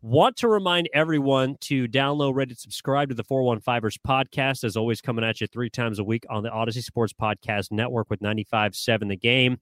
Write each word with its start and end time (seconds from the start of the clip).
Want 0.00 0.36
to 0.36 0.48
remind 0.48 0.88
everyone 0.94 1.56
to 1.62 1.88
download, 1.88 2.36
rate, 2.36 2.50
and 2.50 2.56
subscribe 2.56 3.08
to 3.08 3.16
the 3.16 3.24
415ers 3.24 3.98
podcast, 4.06 4.62
as 4.62 4.76
always, 4.76 5.00
coming 5.00 5.24
at 5.24 5.40
you 5.40 5.48
three 5.48 5.68
times 5.68 5.98
a 5.98 6.04
week 6.04 6.24
on 6.30 6.44
the 6.44 6.50
Audacy 6.50 6.84
Sports 6.84 7.12
Podcast 7.12 7.72
Network 7.72 8.08
with 8.08 8.20
95.7 8.20 9.08
The 9.08 9.16
Game. 9.16 9.58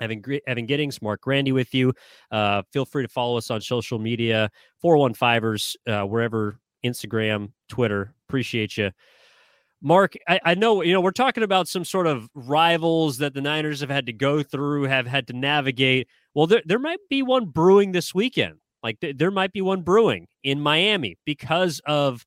Evan, 0.00 0.24
Evan 0.48 0.66
Giddings, 0.66 1.00
Marc 1.00 1.20
Grandi 1.20 1.52
with 1.52 1.72
you. 1.72 1.92
Uh, 2.32 2.62
feel 2.72 2.84
free 2.84 3.04
to 3.04 3.08
follow 3.08 3.36
us 3.36 3.48
on 3.48 3.60
social 3.60 4.00
media, 4.00 4.50
415ers, 4.82 5.76
uh, 5.86 6.04
wherever, 6.04 6.58
Instagram, 6.84 7.52
Twitter. 7.68 8.14
Appreciate 8.28 8.76
you. 8.76 8.90
Mark, 9.80 10.14
I, 10.26 10.40
I, 10.44 10.54
know 10.56 10.82
you 10.82 10.92
know 10.92 11.00
we're 11.00 11.12
talking 11.12 11.44
about 11.44 11.68
some 11.68 11.84
sort 11.84 12.08
of 12.08 12.28
rivals 12.34 13.18
that 13.18 13.34
the 13.34 13.40
Niners 13.40 13.78
have 13.80 13.90
had 13.90 14.06
to 14.06 14.12
go 14.12 14.42
through, 14.42 14.84
have 14.84 15.06
had 15.06 15.28
to 15.28 15.32
navigate. 15.32 16.08
Well, 16.34 16.48
there 16.48 16.62
there 16.66 16.80
might 16.80 16.98
be 17.08 17.22
one 17.22 17.46
brewing 17.46 17.92
this 17.92 18.12
weekend. 18.12 18.58
Like 18.82 19.00
th- 19.00 19.16
there 19.16 19.30
might 19.30 19.52
be 19.52 19.60
one 19.60 19.82
brewing 19.82 20.26
in 20.42 20.60
Miami 20.60 21.16
because 21.24 21.80
of 21.86 22.24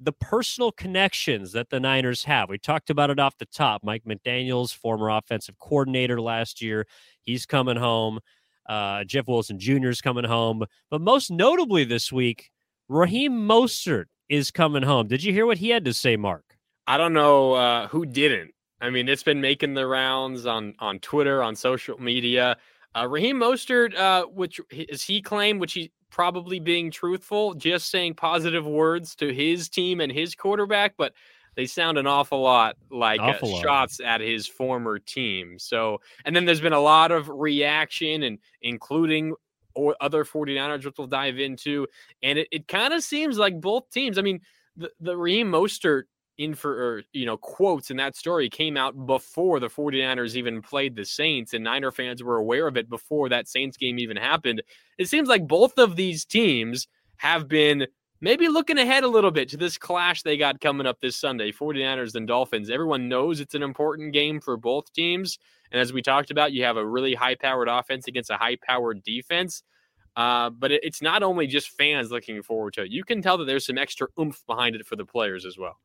the 0.00 0.12
personal 0.12 0.72
connections 0.72 1.52
that 1.52 1.70
the 1.70 1.80
Niners 1.80 2.24
have. 2.24 2.48
We 2.48 2.58
talked 2.58 2.90
about 2.90 3.10
it 3.10 3.18
off 3.18 3.38
the 3.38 3.46
top. 3.46 3.82
Mike 3.84 4.04
McDaniels, 4.04 4.74
former 4.74 5.08
offensive 5.08 5.58
coordinator 5.58 6.20
last 6.20 6.60
year, 6.60 6.86
he's 7.22 7.46
coming 7.46 7.76
home. 7.76 8.20
Uh, 8.68 9.04
Jeff 9.04 9.28
Wilson 9.28 9.58
Jr. 9.58 9.88
is 9.88 10.00
coming 10.00 10.24
home, 10.24 10.64
but 10.90 11.00
most 11.00 11.30
notably 11.30 11.84
this 11.84 12.10
week, 12.10 12.50
Raheem 12.88 13.32
Mostert 13.32 14.06
is 14.28 14.50
coming 14.50 14.82
home. 14.82 15.06
Did 15.06 15.22
you 15.22 15.32
hear 15.32 15.44
what 15.44 15.58
he 15.58 15.68
had 15.68 15.84
to 15.84 15.92
say, 15.92 16.16
Mark? 16.16 16.44
I 16.86 16.96
don't 16.96 17.12
know 17.12 17.52
uh, 17.52 17.88
who 17.88 18.06
didn't. 18.06 18.52
I 18.80 18.90
mean, 18.90 19.08
it's 19.08 19.22
been 19.22 19.40
making 19.40 19.74
the 19.74 19.86
rounds 19.86 20.46
on 20.46 20.74
on 20.78 20.98
Twitter, 20.98 21.42
on 21.42 21.56
social 21.56 22.00
media. 22.00 22.56
Uh, 22.96 23.08
Raheem 23.08 23.38
Mostert, 23.38 23.96
uh, 23.96 24.24
which 24.26 24.60
is 24.70 25.02
he 25.02 25.20
claimed, 25.20 25.60
which 25.60 25.72
he 25.72 25.90
probably 26.10 26.60
being 26.60 26.90
truthful, 26.90 27.54
just 27.54 27.90
saying 27.90 28.14
positive 28.14 28.64
words 28.66 29.16
to 29.16 29.32
his 29.32 29.68
team 29.68 30.00
and 30.00 30.12
his 30.12 30.34
quarterback, 30.34 30.94
but 30.96 31.12
they 31.56 31.66
sound 31.66 31.98
an 31.98 32.06
awful 32.06 32.40
lot 32.40 32.76
like 32.90 33.20
uh, 33.20 33.24
awful 33.24 33.56
uh, 33.56 33.60
shots 33.60 34.00
at 34.00 34.20
his 34.20 34.46
former 34.46 34.98
team. 34.98 35.58
So, 35.58 36.00
and 36.24 36.34
then 36.34 36.44
there's 36.44 36.60
been 36.60 36.72
a 36.72 36.80
lot 36.80 37.10
of 37.10 37.28
reaction, 37.28 38.22
and 38.22 38.38
including 38.62 39.34
or 39.74 39.96
other 40.00 40.24
49ers, 40.24 40.84
which 40.84 40.94
we'll 40.98 41.08
dive 41.08 41.38
into. 41.38 41.86
And 42.22 42.38
it, 42.38 42.48
it 42.52 42.68
kind 42.68 42.94
of 42.94 43.02
seems 43.02 43.38
like 43.38 43.60
both 43.60 43.90
teams, 43.90 44.18
I 44.18 44.22
mean, 44.22 44.40
the, 44.76 44.90
the 45.00 45.16
Raheem 45.16 45.50
Mostert 45.50 46.04
in 46.38 46.54
for 46.54 46.72
or, 46.72 47.02
you 47.12 47.26
know 47.26 47.36
quotes 47.36 47.90
in 47.90 47.96
that 47.96 48.16
story 48.16 48.48
came 48.48 48.76
out 48.76 49.06
before 49.06 49.60
the 49.60 49.68
49ers 49.68 50.34
even 50.34 50.60
played 50.60 50.96
the 50.96 51.04
Saints 51.04 51.54
and 51.54 51.64
Niner 51.64 51.90
fans 51.90 52.22
were 52.22 52.36
aware 52.36 52.66
of 52.66 52.76
it 52.76 52.88
before 52.88 53.28
that 53.28 53.48
Saints 53.48 53.76
game 53.76 53.98
even 53.98 54.16
happened. 54.16 54.62
It 54.98 55.08
seems 55.08 55.28
like 55.28 55.46
both 55.46 55.78
of 55.78 55.96
these 55.96 56.24
teams 56.24 56.88
have 57.18 57.48
been 57.48 57.86
maybe 58.20 58.48
looking 58.48 58.78
ahead 58.78 59.04
a 59.04 59.08
little 59.08 59.30
bit 59.30 59.48
to 59.50 59.56
this 59.56 59.76
clash 59.76 60.22
they 60.22 60.36
got 60.36 60.60
coming 60.60 60.86
up 60.86 60.98
this 61.00 61.16
Sunday, 61.16 61.52
49ers 61.52 62.14
and 62.14 62.26
Dolphins. 62.26 62.70
Everyone 62.70 63.08
knows 63.08 63.38
it's 63.38 63.54
an 63.54 63.62
important 63.62 64.12
game 64.12 64.40
for 64.40 64.56
both 64.56 64.92
teams. 64.92 65.38
And 65.70 65.80
as 65.80 65.92
we 65.92 66.02
talked 66.02 66.30
about, 66.30 66.52
you 66.52 66.64
have 66.64 66.76
a 66.76 66.86
really 66.86 67.14
high 67.14 67.34
powered 67.34 67.68
offense 67.68 68.08
against 68.08 68.30
a 68.30 68.36
high 68.36 68.56
powered 68.66 69.02
defense. 69.02 69.62
Uh, 70.16 70.48
but 70.50 70.72
it, 70.72 70.80
it's 70.82 71.02
not 71.02 71.22
only 71.22 71.46
just 71.46 71.70
fans 71.70 72.10
looking 72.10 72.42
forward 72.42 72.72
to 72.74 72.82
it. 72.82 72.90
You 72.90 73.04
can 73.04 73.20
tell 73.20 73.36
that 73.38 73.44
there's 73.44 73.66
some 73.66 73.78
extra 73.78 74.06
oomph 74.18 74.42
behind 74.46 74.76
it 74.76 74.86
for 74.86 74.96
the 74.96 75.04
players 75.04 75.44
as 75.44 75.58
well. 75.58 75.78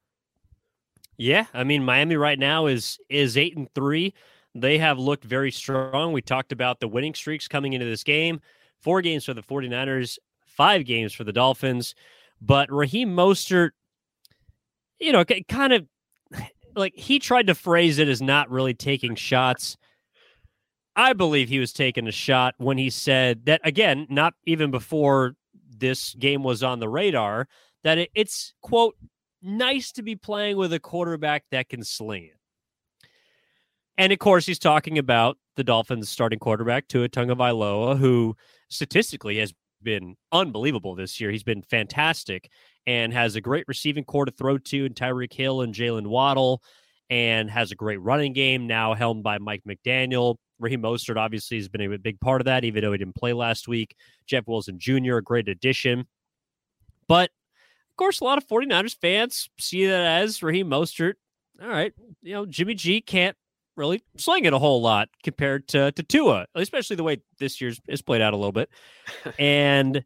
Yeah, 1.20 1.48
I 1.54 1.66
mean 1.66 1.84
Miami 1.84 2.16
right 2.16 2.40
now 2.40 2.68
is 2.68 2.98
is 3.10 3.36
eight 3.36 3.58
and 3.58 3.70
three. 3.76 4.14
They 4.56 4.78
have 4.78 4.98
looked 4.98 5.26
very 5.26 5.52
strong. 5.52 6.14
We 6.14 6.22
talked 6.22 6.54
about 6.54 6.80
the 6.80 6.88
winning 6.88 7.14
streaks 7.14 7.46
coming 7.46 7.74
into 7.74 7.86
this 7.86 8.06
game. 8.06 8.40
Four 8.80 9.02
games 9.02 9.26
for 9.26 9.34
the 9.34 9.44
49ers, 9.44 10.18
five 10.46 10.86
games 10.86 11.14
for 11.14 11.26
the 11.26 11.34
Dolphins. 11.34 11.94
But 12.42 12.72
Raheem 12.72 13.14
Mostert, 13.14 13.72
you 14.98 15.12
know, 15.12 15.26
kind 15.50 15.74
of 15.74 15.86
like 16.78 16.96
he 16.96 17.20
tried 17.20 17.48
to 17.48 17.56
phrase 17.56 18.00
it 18.00 18.08
as 18.08 18.22
not 18.22 18.50
really 18.50 18.74
taking 18.74 19.16
shots. 19.16 19.76
I 20.96 21.12
believe 21.12 21.50
he 21.50 21.60
was 21.60 21.74
taking 21.74 22.08
a 22.08 22.14
shot 22.14 22.56
when 22.60 22.78
he 22.78 22.90
said 22.90 23.46
that 23.46 23.60
again, 23.66 24.08
not 24.10 24.36
even 24.46 24.72
before 24.72 25.36
this 25.78 26.14
game 26.14 26.44
was 26.44 26.64
on 26.64 26.80
the 26.80 26.88
radar, 26.88 27.50
that 27.84 27.98
it, 27.98 28.10
it's 28.16 28.54
quote 28.62 28.96
nice 29.42 29.92
to 29.94 30.04
be 30.04 30.16
playing 30.16 30.58
with 30.58 30.74
a 30.74 30.80
quarterback 30.80 31.44
that 31.52 31.70
can 31.70 31.84
sling 31.84 32.26
it. 32.26 32.38
And 33.98 34.14
of 34.14 34.20
course, 34.20 34.46
he's 34.46 34.60
talking 34.60 34.98
about 34.98 35.38
the 35.58 35.64
Dolphins 35.64 36.10
starting 36.10 36.40
quarterback, 36.40 36.88
Tua 36.88 37.10
Tagovailoa, 37.10 37.98
who 37.98 38.36
statistically 38.70 39.40
has 39.40 39.54
been 39.84 40.16
unbelievable 40.32 40.96
this 40.96 41.20
year. 41.20 41.32
He's 41.32 41.44
been 41.44 41.62
fantastic 41.64 42.50
and 42.88 43.12
has 43.14 43.36
a 43.36 43.42
great 43.42 43.66
receiving 43.68 44.06
corps 44.06 44.26
to 44.26 44.32
throw 44.32 44.58
to 44.58 44.86
in 44.86 44.94
Tyreek 44.94 45.34
Hill 45.34 45.62
and 45.62 45.74
Jaylen 45.74 46.08
Waddle 46.08 46.64
and 47.10 47.50
has 47.50 47.72
a 47.72 47.76
great 47.76 48.02
running 48.02 48.34
game 48.34 48.68
now 48.68 48.94
helmed 48.94 49.24
by 49.24 49.38
Mike 49.38 49.64
McDaniel. 49.68 50.36
Raheem 50.60 50.82
Mostert 50.82 51.18
obviously 51.18 51.58
has 51.58 51.68
been 51.68 51.94
a 51.94 51.98
big 51.98 52.20
part 52.20 52.42
of 52.42 52.46
that, 52.46 52.64
even 52.64 52.84
though 52.84 52.92
he 52.92 52.98
didn't 52.98 53.16
play 53.16 53.34
last 53.34 53.68
week. 53.68 53.96
Jeff 54.28 54.48
Wilson 54.48 54.80
Jr., 54.80 55.18
a 55.18 55.24
great 55.24 55.50
addition. 55.50 56.06
But 57.08 57.32
course, 58.00 58.22
a 58.22 58.24
lot 58.24 58.38
of 58.38 58.48
49ers 58.48 58.96
fans 59.00 59.50
see 59.60 59.86
that 59.86 60.22
as 60.22 60.42
Raheem 60.42 60.68
Mostert. 60.68 61.16
All 61.62 61.68
right, 61.68 61.94
you 62.22 62.34
know, 62.34 62.46
Jimmy 62.46 62.74
G 62.74 63.02
can't 63.02 63.36
really 63.76 64.02
sling 64.18 64.46
it 64.46 64.54
a 64.54 64.60
whole 64.60 64.82
lot 64.82 65.10
compared 65.24 65.68
to, 65.70 65.92
to 65.92 66.04
Tua, 66.04 66.46
especially 66.56 66.96
the 66.96 67.04
way 67.04 67.18
this 67.40 67.60
year's 67.60 67.80
is 67.88 68.02
played 68.02 68.22
out 68.22 68.34
a 68.34 68.38
little 68.38 68.54
bit. 68.54 68.70
and 69.40 70.04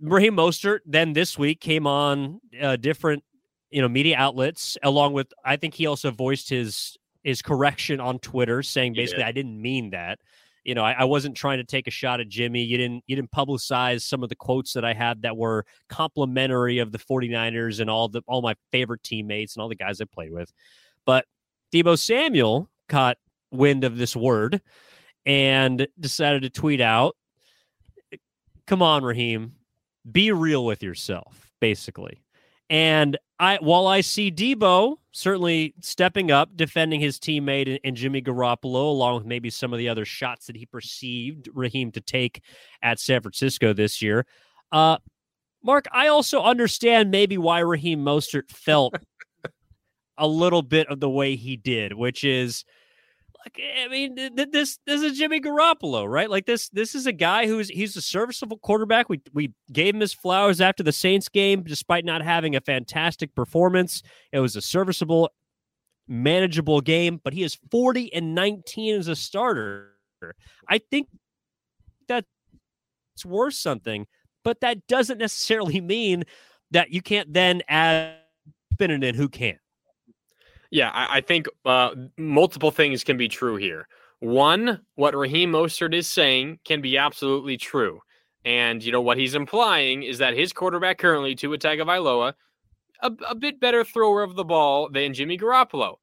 Raheem 0.00 0.36
Mostert 0.36 0.80
then 0.86 1.12
this 1.12 1.36
week 1.36 1.60
came 1.60 1.86
on 1.86 2.40
uh, 2.60 2.76
different, 2.76 3.24
you 3.70 3.82
know, 3.82 3.88
media 3.88 4.16
outlets, 4.16 4.78
along 4.82 5.12
with 5.12 5.32
I 5.44 5.56
think 5.56 5.74
he 5.74 5.86
also 5.86 6.10
voiced 6.10 6.48
his 6.48 6.96
his 7.24 7.42
correction 7.42 8.00
on 8.00 8.20
Twitter, 8.20 8.62
saying 8.62 8.94
basically 8.94 9.24
I 9.24 9.32
didn't 9.32 9.60
mean 9.60 9.90
that 9.90 10.18
you 10.64 10.74
know, 10.74 10.84
I, 10.84 10.92
I, 10.92 11.04
wasn't 11.04 11.36
trying 11.36 11.58
to 11.58 11.64
take 11.64 11.86
a 11.86 11.90
shot 11.90 12.20
at 12.20 12.28
Jimmy. 12.28 12.62
You 12.62 12.78
didn't 12.78 13.04
you 13.06 13.16
didn't 13.16 13.32
publicize 13.32 14.02
some 14.02 14.22
of 14.22 14.28
the 14.28 14.36
quotes 14.36 14.72
that 14.74 14.84
I 14.84 14.92
had 14.92 15.22
that 15.22 15.36
were 15.36 15.64
complimentary 15.88 16.78
of 16.78 16.92
the 16.92 16.98
49ers 16.98 17.80
and 17.80 17.90
all 17.90 18.08
the 18.08 18.22
all 18.26 18.42
my 18.42 18.54
favorite 18.70 19.02
teammates 19.02 19.56
and 19.56 19.62
all 19.62 19.68
the 19.68 19.74
guys 19.74 20.00
I 20.00 20.04
played 20.04 20.32
with. 20.32 20.52
But 21.04 21.26
Deebo 21.72 21.98
Samuel 21.98 22.68
caught 22.88 23.18
wind 23.50 23.84
of 23.84 23.96
this 23.96 24.14
word 24.14 24.60
and 25.26 25.86
decided 25.98 26.42
to 26.42 26.50
tweet 26.50 26.80
out, 26.80 27.16
Come 28.66 28.82
on, 28.82 29.04
Raheem, 29.04 29.54
be 30.10 30.32
real 30.32 30.64
with 30.64 30.82
yourself, 30.82 31.50
basically. 31.60 32.21
And 32.72 33.18
I, 33.38 33.58
while 33.60 33.86
I 33.86 34.00
see 34.00 34.32
Deebo 34.32 34.96
certainly 35.12 35.74
stepping 35.82 36.30
up, 36.30 36.56
defending 36.56 37.00
his 37.00 37.18
teammate 37.18 37.68
and, 37.68 37.78
and, 37.84 37.94
Jimmy 37.94 38.22
Garoppolo, 38.22 38.88
along 38.88 39.16
with 39.16 39.26
maybe 39.26 39.50
some 39.50 39.74
of 39.74 39.78
the 39.78 39.90
other 39.90 40.06
shots 40.06 40.46
that 40.46 40.56
he 40.56 40.64
perceived 40.64 41.50
Raheem 41.52 41.92
to 41.92 42.00
take 42.00 42.40
at 42.82 42.98
San 42.98 43.20
Francisco 43.20 43.74
this 43.74 44.00
year. 44.00 44.24
Uh, 44.72 44.96
Mark, 45.62 45.84
I 45.92 46.08
also 46.08 46.40
understand 46.42 47.10
maybe 47.10 47.36
why 47.36 47.58
Raheem 47.58 48.02
Mostert 48.02 48.48
felt 48.48 48.94
a 50.16 50.26
little 50.26 50.62
bit 50.62 50.88
of 50.88 50.98
the 50.98 51.10
way 51.10 51.36
he 51.36 51.58
did, 51.58 51.92
which 51.92 52.24
is 52.24 52.64
like 53.44 53.58
eh, 53.58 53.84
I 53.84 53.88
mean, 53.88 54.14
this 54.50 54.78
this 54.86 55.02
is 55.02 55.18
Jimmy 55.18 55.40
Garoppolo, 55.40 56.08
right? 56.08 56.30
Like 56.30 56.46
this 56.46 56.68
this 56.70 56.94
is 56.94 57.06
a 57.06 57.12
guy 57.12 57.46
who's 57.46 57.68
he's 57.68 57.96
a 57.96 58.02
serviceable 58.02 58.58
quarterback. 58.58 59.08
We 59.08 59.20
we 59.32 59.52
gave 59.72 59.94
him 59.94 60.00
his 60.00 60.14
flowers 60.14 60.60
after 60.60 60.82
the 60.82 60.92
Saints 60.92 61.28
game, 61.28 61.62
despite 61.62 62.04
not 62.04 62.22
having 62.22 62.56
a 62.56 62.60
fantastic 62.60 63.34
performance. 63.34 64.02
It 64.32 64.40
was 64.40 64.56
a 64.56 64.62
serviceable, 64.62 65.30
manageable 66.08 66.80
game, 66.80 67.20
but 67.22 67.32
he 67.32 67.42
is 67.42 67.58
forty 67.70 68.12
and 68.12 68.34
nineteen 68.34 68.96
as 68.96 69.08
a 69.08 69.16
starter. 69.16 69.96
I 70.68 70.78
think 70.78 71.08
that's 72.06 72.26
worth 73.24 73.54
something, 73.54 74.06
but 74.44 74.60
that 74.60 74.86
doesn't 74.86 75.18
necessarily 75.18 75.80
mean 75.80 76.24
that 76.70 76.90
you 76.90 77.02
can't 77.02 77.32
then 77.32 77.62
add 77.68 78.16
spin 78.72 78.90
it 78.90 79.04
in 79.04 79.14
who 79.14 79.28
can. 79.28 79.58
Yeah, 80.72 80.90
I, 80.90 81.18
I 81.18 81.20
think 81.20 81.46
uh, 81.66 81.90
multiple 82.16 82.70
things 82.70 83.04
can 83.04 83.18
be 83.18 83.28
true 83.28 83.56
here. 83.56 83.86
One, 84.20 84.80
what 84.94 85.14
Raheem 85.14 85.52
Mostert 85.52 85.94
is 85.94 86.08
saying 86.08 86.60
can 86.64 86.80
be 86.80 86.96
absolutely 86.96 87.58
true. 87.58 88.00
And, 88.44 88.82
you 88.82 88.90
know, 88.90 89.02
what 89.02 89.18
he's 89.18 89.34
implying 89.34 90.02
is 90.02 90.18
that 90.18 90.34
his 90.34 90.52
quarterback 90.52 90.96
currently, 90.98 91.34
Tua 91.34 91.58
Tagovailoa, 91.58 92.32
a, 93.02 93.12
a 93.28 93.34
bit 93.34 93.60
better 93.60 93.84
thrower 93.84 94.22
of 94.22 94.34
the 94.34 94.44
ball 94.44 94.88
than 94.88 95.12
Jimmy 95.12 95.36
Garoppolo. 95.36 95.96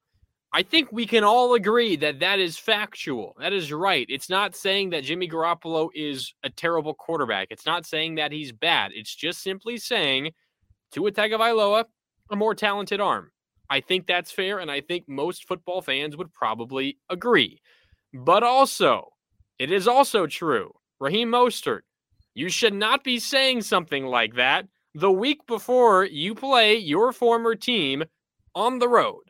I 0.52 0.62
think 0.62 0.92
we 0.92 1.04
can 1.04 1.24
all 1.24 1.54
agree 1.54 1.96
that 1.96 2.20
that 2.20 2.38
is 2.38 2.56
factual. 2.56 3.34
That 3.40 3.52
is 3.52 3.72
right. 3.72 4.06
It's 4.08 4.30
not 4.30 4.54
saying 4.54 4.90
that 4.90 5.04
Jimmy 5.04 5.28
Garoppolo 5.28 5.88
is 5.94 6.32
a 6.44 6.50
terrible 6.50 6.94
quarterback. 6.94 7.48
It's 7.50 7.66
not 7.66 7.86
saying 7.86 8.16
that 8.16 8.30
he's 8.30 8.52
bad. 8.52 8.92
It's 8.94 9.14
just 9.14 9.42
simply 9.42 9.78
saying 9.78 10.30
Tua 10.92 11.10
Tagovailoa, 11.10 11.86
a 12.30 12.36
more 12.36 12.54
talented 12.54 13.00
arm. 13.00 13.32
I 13.70 13.80
think 13.80 14.06
that's 14.06 14.32
fair, 14.32 14.58
and 14.58 14.70
I 14.70 14.80
think 14.80 15.08
most 15.08 15.46
football 15.46 15.80
fans 15.80 16.16
would 16.16 16.34
probably 16.34 16.98
agree. 17.08 17.60
But 18.12 18.42
also, 18.42 19.12
it 19.60 19.70
is 19.70 19.86
also 19.86 20.26
true, 20.26 20.72
Raheem 20.98 21.30
Mostert, 21.30 21.82
You 22.34 22.48
should 22.48 22.74
not 22.74 23.04
be 23.04 23.20
saying 23.20 23.62
something 23.62 24.06
like 24.06 24.34
that 24.34 24.66
the 24.94 25.12
week 25.12 25.46
before 25.46 26.04
you 26.04 26.34
play 26.34 26.76
your 26.76 27.12
former 27.12 27.54
team 27.54 28.02
on 28.56 28.80
the 28.80 28.88
road. 28.88 29.22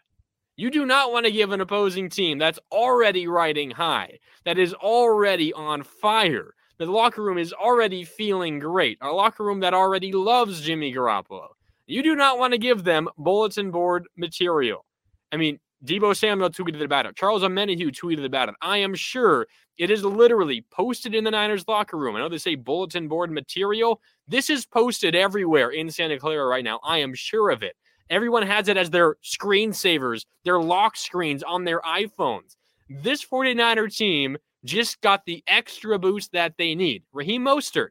You 0.56 0.70
do 0.70 0.87
not 0.87 1.12
want 1.12 1.26
to 1.26 1.32
give 1.32 1.52
an 1.52 1.60
opposing 1.60 2.08
team 2.08 2.38
that's 2.38 2.58
already 2.72 3.26
riding 3.26 3.70
high, 3.70 4.19
that 4.46 4.58
is 4.58 4.72
already 4.75 5.52
on 5.52 5.82
fire. 5.82 6.54
The 6.78 6.87
locker 6.87 7.22
room 7.22 7.37
is 7.37 7.52
already 7.52 8.04
feeling 8.04 8.58
great. 8.58 8.96
A 9.02 9.10
locker 9.10 9.44
room 9.44 9.60
that 9.60 9.75
already 9.75 10.12
loves 10.12 10.62
Jimmy 10.62 10.94
Garoppolo. 10.94 11.48
You 11.90 12.04
do 12.04 12.14
not 12.14 12.38
want 12.38 12.52
to 12.52 12.58
give 12.58 12.84
them 12.84 13.08
bulletin 13.19 13.72
board 13.72 14.06
material. 14.16 14.87
I 15.32 15.37
mean, 15.37 15.58
Deebo 15.84 16.16
Samuel 16.16 16.50
tweeted 16.50 16.84
about 16.84 17.04
it. 17.06 17.16
Charles 17.16 17.42
Omenihu 17.42 17.90
tweeted 17.90 18.25
about 18.25 18.48
it. 18.48 18.54
I 18.62 18.78
am 18.78 18.94
sure 18.94 19.48
it 19.76 19.90
is 19.90 20.04
literally 20.04 20.64
posted 20.70 21.16
in 21.16 21.25
the 21.25 21.32
Niners 21.32 21.66
locker 21.66 21.96
room. 21.96 22.14
I 22.14 22.20
know 22.20 22.28
they 22.28 22.38
say 22.38 22.54
bulletin 22.54 23.08
board 23.08 23.32
material. 23.32 24.00
This 24.28 24.50
is 24.50 24.66
posted 24.66 25.16
everywhere 25.16 25.70
in 25.70 25.90
Santa 25.90 26.16
Clara 26.16 26.46
right 26.46 26.62
now. 26.62 26.78
I 26.84 26.98
am 26.98 27.12
sure 27.12 27.50
of 27.50 27.64
it. 27.64 27.75
Everyone 28.08 28.46
has 28.46 28.69
it 28.69 28.76
as 28.76 28.90
their 28.90 29.16
screensavers, 29.25 30.26
their 30.44 30.60
lock 30.60 30.96
screens 30.96 31.42
on 31.42 31.64
their 31.64 31.81
iPhones. 31.81 32.56
This 32.88 33.25
49er 33.25 33.92
team 33.92 34.37
just 34.64 35.00
got 35.00 35.25
the 35.25 35.42
extra 35.48 35.98
boost 35.98 36.31
that 36.32 36.54
they 36.56 36.76
need. 36.76 37.02
Raheem 37.12 37.42
Mostert, 37.42 37.88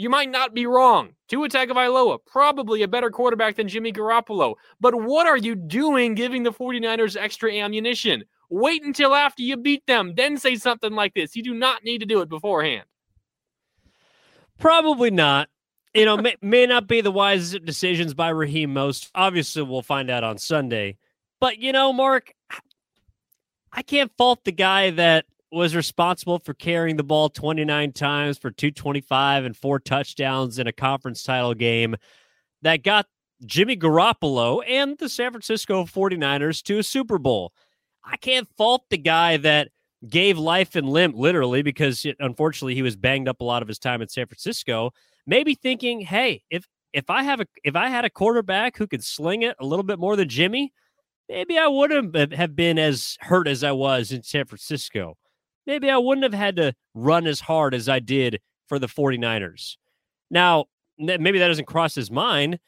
you 0.00 0.08
might 0.08 0.30
not 0.30 0.54
be 0.54 0.64
wrong. 0.64 1.10
Tua 1.28 1.50
Tagovailoa, 1.50 2.20
probably 2.26 2.82
a 2.82 2.88
better 2.88 3.10
quarterback 3.10 3.56
than 3.56 3.68
Jimmy 3.68 3.92
Garoppolo. 3.92 4.54
But 4.80 4.94
what 4.94 5.26
are 5.26 5.36
you 5.36 5.54
doing 5.54 6.14
giving 6.14 6.42
the 6.42 6.52
49ers 6.52 7.18
extra 7.20 7.52
ammunition? 7.52 8.24
Wait 8.48 8.82
until 8.82 9.14
after 9.14 9.42
you 9.42 9.58
beat 9.58 9.86
them, 9.86 10.14
then 10.16 10.38
say 10.38 10.56
something 10.56 10.92
like 10.92 11.12
this. 11.12 11.36
You 11.36 11.42
do 11.42 11.52
not 11.52 11.84
need 11.84 11.98
to 11.98 12.06
do 12.06 12.22
it 12.22 12.30
beforehand. 12.30 12.84
Probably 14.58 15.10
not 15.10 15.50
you 15.92 16.06
know, 16.06 16.16
may, 16.16 16.36
may 16.40 16.66
not 16.66 16.86
be 16.86 17.02
the 17.02 17.10
wisest 17.10 17.64
decisions 17.66 18.14
by 18.14 18.30
Raheem 18.30 18.72
Most. 18.72 19.10
Obviously, 19.14 19.62
we'll 19.62 19.82
find 19.82 20.08
out 20.08 20.24
on 20.24 20.38
Sunday. 20.38 20.96
But, 21.40 21.58
you 21.58 21.72
know, 21.72 21.92
Mark, 21.92 22.32
I 23.72 23.82
can't 23.82 24.12
fault 24.16 24.44
the 24.44 24.52
guy 24.52 24.90
that 24.92 25.26
was 25.52 25.74
responsible 25.74 26.38
for 26.38 26.54
carrying 26.54 26.96
the 26.96 27.02
ball 27.02 27.28
29 27.28 27.92
times 27.92 28.38
for 28.38 28.50
225 28.50 29.44
and 29.44 29.56
four 29.56 29.80
touchdowns 29.80 30.58
in 30.58 30.66
a 30.66 30.72
conference 30.72 31.22
title 31.22 31.54
game 31.54 31.96
that 32.62 32.82
got 32.82 33.06
Jimmy 33.44 33.76
Garoppolo 33.76 34.62
and 34.66 34.96
the 34.98 35.08
San 35.08 35.32
Francisco 35.32 35.84
49ers 35.84 36.62
to 36.64 36.78
a 36.78 36.82
Super 36.82 37.18
Bowl. 37.18 37.52
I 38.04 38.16
can't 38.16 38.48
fault 38.56 38.84
the 38.90 38.98
guy 38.98 39.38
that 39.38 39.68
gave 40.08 40.38
life 40.38 40.76
and 40.76 40.88
limb, 40.88 41.14
literally, 41.14 41.62
because 41.62 42.04
it, 42.04 42.16
unfortunately 42.20 42.74
he 42.74 42.82
was 42.82 42.96
banged 42.96 43.28
up 43.28 43.40
a 43.40 43.44
lot 43.44 43.62
of 43.62 43.68
his 43.68 43.78
time 43.78 44.02
in 44.02 44.08
San 44.08 44.26
Francisco 44.26 44.92
maybe 45.26 45.54
thinking, 45.54 46.00
hey, 46.00 46.42
if 46.50 46.66
if 46.92 47.08
I 47.08 47.22
have 47.22 47.40
a 47.40 47.46
if 47.64 47.76
I 47.76 47.88
had 47.88 48.04
a 48.04 48.10
quarterback 48.10 48.76
who 48.76 48.86
could 48.86 49.04
sling 49.04 49.42
it 49.42 49.56
a 49.60 49.64
little 49.64 49.84
bit 49.84 49.98
more 49.98 50.16
than 50.16 50.28
Jimmy, 50.28 50.72
maybe 51.28 51.58
I 51.58 51.68
wouldn't 51.68 52.32
have 52.34 52.56
been 52.56 52.78
as 52.78 53.16
hurt 53.20 53.48
as 53.48 53.64
I 53.64 53.72
was 53.72 54.12
in 54.12 54.22
San 54.22 54.46
Francisco. 54.46 55.16
Maybe 55.66 55.90
I 55.90 55.98
wouldn't 55.98 56.24
have 56.24 56.34
had 56.34 56.56
to 56.56 56.74
run 56.94 57.26
as 57.26 57.40
hard 57.40 57.74
as 57.74 57.88
I 57.88 57.98
did 57.98 58.40
for 58.68 58.78
the 58.78 58.86
49ers. 58.86 59.76
Now, 60.30 60.66
maybe 60.98 61.38
that 61.38 61.48
doesn't 61.48 61.66
cross 61.66 61.94
his 61.94 62.10
mind, 62.10 62.58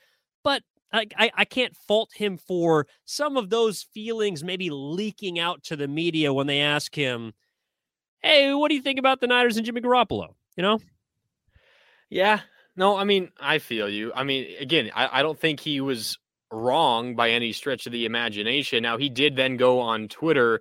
but 0.42 0.62
I, 0.92 1.06
I, 1.16 1.30
I, 1.34 1.44
can't 1.44 1.76
fault 1.76 2.10
him 2.14 2.36
for 2.36 2.86
some 3.04 3.36
of 3.36 3.50
those 3.50 3.82
feelings 3.94 4.44
maybe 4.44 4.68
leaking 4.70 5.38
out 5.38 5.62
to 5.64 5.76
the 5.76 5.88
media 5.88 6.34
when 6.34 6.46
they 6.46 6.60
ask 6.60 6.94
him, 6.94 7.32
Hey, 8.22 8.52
what 8.52 8.68
do 8.68 8.74
you 8.74 8.82
think 8.82 8.98
about 8.98 9.20
the 9.20 9.26
Niners 9.26 9.56
and 9.56 9.64
Jimmy 9.64 9.80
Garoppolo? 9.80 10.34
You 10.56 10.62
know? 10.62 10.80
Yeah. 12.10 12.40
No, 12.76 12.96
I 12.96 13.04
mean, 13.04 13.30
I 13.40 13.58
feel 13.58 13.88
you. 13.88 14.12
I 14.14 14.22
mean, 14.22 14.54
again, 14.60 14.90
I, 14.94 15.20
I 15.20 15.22
don't 15.22 15.38
think 15.38 15.60
he 15.60 15.80
was 15.80 16.18
wrong 16.52 17.14
by 17.16 17.30
any 17.30 17.52
stretch 17.52 17.86
of 17.86 17.92
the 17.92 18.04
imagination. 18.04 18.82
Now, 18.82 18.96
he 18.96 19.08
did 19.08 19.36
then 19.36 19.56
go 19.56 19.80
on 19.80 20.08
Twitter 20.08 20.60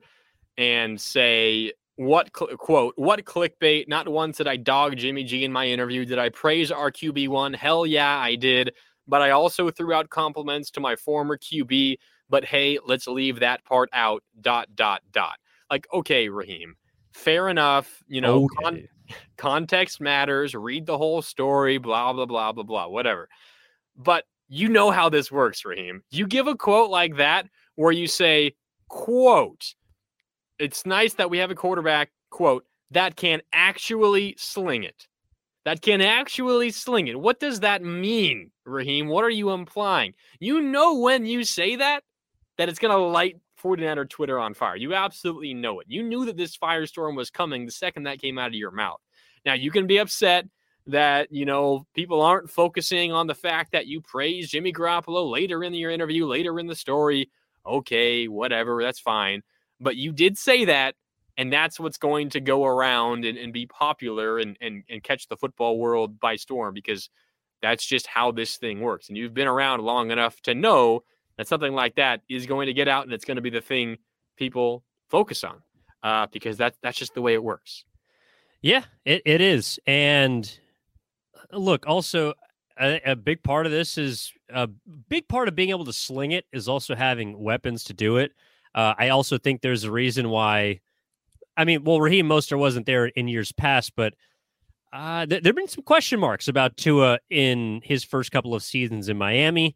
and 0.58 1.00
say, 1.00 1.74
what 1.96 2.30
cl- 2.36 2.56
quote, 2.58 2.94
what 2.98 3.24
clickbait? 3.26 3.88
Not 3.88 4.08
once 4.08 4.38
did 4.38 4.48
I 4.48 4.58
dog 4.58 4.98
Jimmy 4.98 5.24
G 5.24 5.44
in 5.44 5.52
my 5.52 5.68
interview. 5.68 6.06
Did 6.06 6.20
I 6.20 6.30
praise 6.30 6.72
our 6.72 6.92
QB1? 6.92 7.56
Hell 7.56 7.86
yeah, 7.86 8.18
I 8.18 8.36
did. 8.36 8.74
But 9.08 9.22
I 9.22 9.32
also 9.32 9.70
threw 9.70 9.94
out 9.94 10.10
compliments 10.10 10.72
to 10.72 10.80
my 10.80 10.96
former 10.96 11.38
QB. 11.38 11.98
But 12.30 12.46
hey, 12.46 12.80
let's 12.86 13.08
leave 13.08 13.40
that 13.40 13.64
part 13.66 13.90
out. 13.94 14.24
Dot, 14.40 14.70
dot, 14.74 15.02
dot. 15.12 15.38
Like, 15.70 15.88
okay, 15.94 16.30
Raheem, 16.30 16.76
fair 17.14 17.50
enough. 17.50 18.04
You 18.08 18.22
know, 18.22 18.46
okay. 18.46 18.64
con- 18.64 18.88
context 19.38 20.02
matters. 20.02 20.56
Read 20.56 20.86
the 20.86 20.98
whole 20.98 21.22
story, 21.22 21.78
blah, 21.78 22.14
blah, 22.14 22.26
blah, 22.26 22.52
blah, 22.52 22.64
blah, 22.64 22.88
whatever. 22.88 23.28
But 23.96 24.26
you 24.48 24.70
know 24.70 24.92
how 24.92 25.10
this 25.10 25.32
works, 25.32 25.66
Raheem. 25.66 26.04
You 26.10 26.28
give 26.28 26.48
a 26.48 26.56
quote 26.56 26.90
like 26.90 27.18
that 27.18 27.48
where 27.76 27.92
you 27.92 28.08
say, 28.08 28.56
quote, 28.90 29.76
it's 30.62 30.86
nice 30.86 31.14
that 31.16 31.30
we 31.30 31.40
have 31.40 31.52
a 31.52 31.56
quarterback, 31.56 32.12
quote, 32.30 32.66
that 32.92 33.16
can 33.16 33.42
actually 33.52 34.36
sling 34.38 34.84
it. 34.84 35.08
That 35.66 35.82
can 35.82 36.02
actually 36.02 36.72
sling 36.72 37.08
it. 37.08 37.20
What 37.20 37.40
does 37.40 37.60
that 37.60 37.84
mean, 37.84 38.52
Raheem? 38.66 39.08
What 39.08 39.24
are 39.24 39.30
you 39.30 39.52
implying? 39.52 40.14
You 40.40 40.62
know 40.62 41.00
when 41.00 41.26
you 41.26 41.44
say 41.44 41.76
that, 41.76 42.04
that 42.58 42.70
it's 42.70 42.80
going 42.80 42.96
to 42.96 43.04
light 43.04 43.38
49er 43.62 44.10
Twitter 44.10 44.40
on 44.40 44.54
fire. 44.54 44.76
You 44.76 44.96
absolutely 44.96 45.54
know 45.54 45.80
it. 45.80 45.88
You 45.88 46.04
knew 46.04 46.26
that 46.26 46.38
this 46.38 46.58
firestorm 46.58 47.16
was 47.16 47.30
coming 47.30 47.66
the 47.66 47.72
second 47.72 48.04
that 48.04 48.22
came 48.22 48.38
out 48.38 48.48
of 48.48 48.56
your 48.56 48.72
mouth. 48.72 49.00
Now, 49.46 49.54
you 49.54 49.72
can 49.72 49.88
be 49.88 50.00
upset 50.00 50.46
that, 50.88 51.32
you 51.32 51.46
know, 51.46 51.86
people 51.94 52.22
aren't 52.22 52.50
focusing 52.50 53.12
on 53.12 53.28
the 53.28 53.36
fact 53.36 53.72
that 53.72 53.88
you 53.88 54.02
praise 54.02 54.50
Jimmy 54.50 54.74
Garoppolo 54.74 55.30
later 55.32 55.64
in 55.64 55.74
your 55.74 55.92
interview, 55.92 56.26
later 56.26 56.60
in 56.60 56.68
the 56.68 56.76
story. 56.76 57.30
Okay, 57.66 58.28
whatever, 58.28 58.82
that's 58.82 59.00
fine. 59.00 59.44
But 59.82 59.96
you 59.98 60.12
did 60.12 60.38
say 60.38 60.66
that, 60.66 60.96
and 61.38 61.52
that's 61.52 61.80
what's 61.80 61.98
going 61.98 62.30
to 62.30 62.40
go 62.40 62.66
around 62.66 63.26
and, 63.26 63.38
and 63.38 63.52
be 63.52 63.66
popular 63.66 64.38
and, 64.38 64.58
and, 64.62 64.84
and 64.90 65.04
catch 65.04 65.28
the 65.28 65.36
football 65.36 65.78
world 65.78 66.20
by 66.20 66.36
storm 66.36 66.74
because 66.74 67.10
that's 67.62 67.86
just 67.86 68.08
how 68.08 68.32
this 68.32 68.58
thing 68.58 68.80
works. 68.82 69.10
And 69.10 69.18
you've 69.18 69.34
been 69.34 69.48
around 69.48 69.82
long 69.82 70.12
enough 70.12 70.40
to 70.42 70.54
know 70.54 71.04
that 71.38 71.48
something 71.48 71.74
like 71.74 71.96
that 71.96 72.22
is 72.30 72.46
going 72.46 72.68
to 72.68 72.74
get 72.74 72.88
out 72.88 73.06
and 73.06 73.14
it's 73.14 73.26
going 73.26 73.36
to 73.36 73.42
be 73.42 73.50
the 73.50 73.62
thing 73.62 73.98
people 74.38 74.84
focus 75.10 75.44
on 75.44 75.62
uh, 76.04 76.28
because 76.32 76.58
that, 76.58 76.76
that's 76.82 76.98
just 76.98 77.14
the 77.14 77.22
way 77.22 77.34
it 77.34 77.44
works. 77.44 77.86
Yeah, 78.62 78.84
it, 79.06 79.22
it 79.26 79.42
is. 79.42 79.80
And 79.88 80.60
uh, 81.52 81.58
look, 81.58 81.88
also, 81.88 82.34
a, 82.80 83.02
a, 83.06 83.16
big 83.16 83.44
part 83.44 83.66
of 83.66 83.72
this 83.72 83.98
is 83.98 84.32
a 84.50 84.68
big 84.68 85.28
part 85.28 85.48
of 85.48 85.56
being 85.56 85.70
able 85.70 85.86
to 85.86 85.94
sling 85.94 86.32
it 86.32 86.46
is 86.52 86.68
also 86.68 86.96
having 86.96 87.42
weapons 87.42 87.84
to 87.86 87.94
do 87.94 88.18
it. 88.18 88.32
Uh, 88.74 88.94
I 88.98 89.10
also 89.10 89.38
think 89.38 89.62
there's 89.62 89.84
a 89.84 89.92
reason 89.92 90.30
why. 90.30 90.80
I 91.58 91.66
mean, 91.66 91.84
well, 91.84 92.00
Raheem 92.00 92.28
Mostert 92.28 92.58
wasn't 92.58 92.86
there 92.86 93.08
in 93.08 93.28
years 93.28 93.52
past, 93.52 93.94
but 93.96 94.14
uh, 94.94 95.26
th- 95.26 95.44
there 95.44 95.50
have 95.50 95.56
been 95.56 95.68
some 95.68 95.84
question 95.84 96.20
marks 96.20 96.48
about 96.48 96.78
Tua 96.78 97.20
in 97.30 97.82
his 97.84 98.04
first 98.04 98.32
couple 98.32 98.56
of 98.56 98.64
seasons 98.64 99.10
in 99.10 99.18
Miami. 99.18 99.76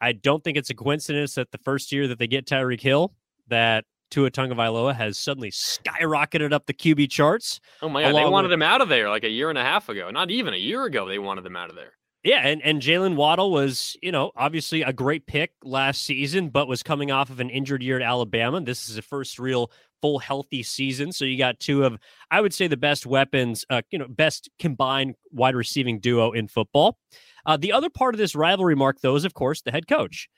I 0.00 0.12
don't 0.12 0.44
think 0.44 0.56
it's 0.56 0.70
a 0.70 0.74
coincidence 0.74 1.34
that 1.34 1.50
the 1.50 1.58
first 1.58 1.90
year 1.92 2.06
that 2.08 2.18
they 2.18 2.26
get 2.26 2.46
Tyreek 2.46 2.80
Hill, 2.80 3.12
that 3.48 3.84
Tua 4.10 4.30
Tagovailoa 4.30 4.94
has 4.94 5.18
suddenly 5.18 5.50
skyrocketed 5.50 6.52
up 6.52 6.66
the 6.66 6.74
QB 6.74 7.10
charts. 7.10 7.60
Oh 7.82 7.88
my 7.88 8.02
god, 8.02 8.14
they 8.14 8.24
wanted 8.24 8.48
with... 8.48 8.54
him 8.54 8.62
out 8.62 8.80
of 8.80 8.88
there 8.88 9.10
like 9.10 9.24
a 9.24 9.28
year 9.28 9.50
and 9.50 9.58
a 9.58 9.64
half 9.64 9.88
ago. 9.88 10.10
Not 10.10 10.30
even 10.30 10.54
a 10.54 10.58
year 10.58 10.84
ago, 10.84 11.08
they 11.08 11.18
wanted 11.18 11.44
him 11.44 11.56
out 11.56 11.70
of 11.70 11.76
there. 11.76 11.92
Yeah, 12.24 12.40
and, 12.46 12.60
and 12.62 12.82
Jaylen 12.82 13.14
Waddle 13.14 13.52
was, 13.52 13.96
you 14.02 14.10
know, 14.10 14.32
obviously 14.34 14.82
a 14.82 14.92
great 14.92 15.26
pick 15.26 15.52
last 15.62 16.04
season, 16.04 16.48
but 16.48 16.66
was 16.66 16.82
coming 16.82 17.12
off 17.12 17.30
of 17.30 17.38
an 17.38 17.48
injured 17.48 17.82
year 17.82 17.96
at 17.96 18.02
Alabama. 18.02 18.60
This 18.60 18.88
is 18.88 18.98
a 18.98 19.02
first 19.02 19.38
real 19.38 19.70
full 20.02 20.18
healthy 20.18 20.64
season. 20.64 21.12
So 21.12 21.24
you 21.24 21.38
got 21.38 21.60
two 21.60 21.84
of, 21.84 21.96
I 22.30 22.40
would 22.40 22.52
say, 22.52 22.66
the 22.66 22.76
best 22.76 23.06
weapons, 23.06 23.64
uh, 23.70 23.82
you 23.90 23.98
know, 23.98 24.06
best 24.08 24.48
combined 24.58 25.14
wide 25.30 25.54
receiving 25.54 26.00
duo 26.00 26.32
in 26.32 26.48
football. 26.48 26.98
Uh, 27.46 27.56
the 27.56 27.72
other 27.72 27.88
part 27.88 28.14
of 28.14 28.18
this 28.18 28.34
rivalry, 28.34 28.74
Mark, 28.74 29.00
though, 29.00 29.14
is, 29.14 29.24
of 29.24 29.34
course, 29.34 29.62
the 29.62 29.70
head 29.70 29.86
coach 29.86 30.28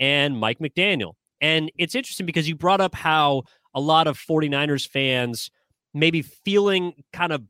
and 0.00 0.36
Mike 0.38 0.58
McDaniel. 0.58 1.12
And 1.40 1.70
it's 1.78 1.94
interesting 1.94 2.26
because 2.26 2.48
you 2.48 2.56
brought 2.56 2.80
up 2.80 2.96
how 2.96 3.44
a 3.74 3.80
lot 3.80 4.08
of 4.08 4.18
49ers 4.18 4.88
fans 4.88 5.50
maybe 5.94 6.22
feeling 6.22 6.94
kind 7.12 7.32
of 7.32 7.42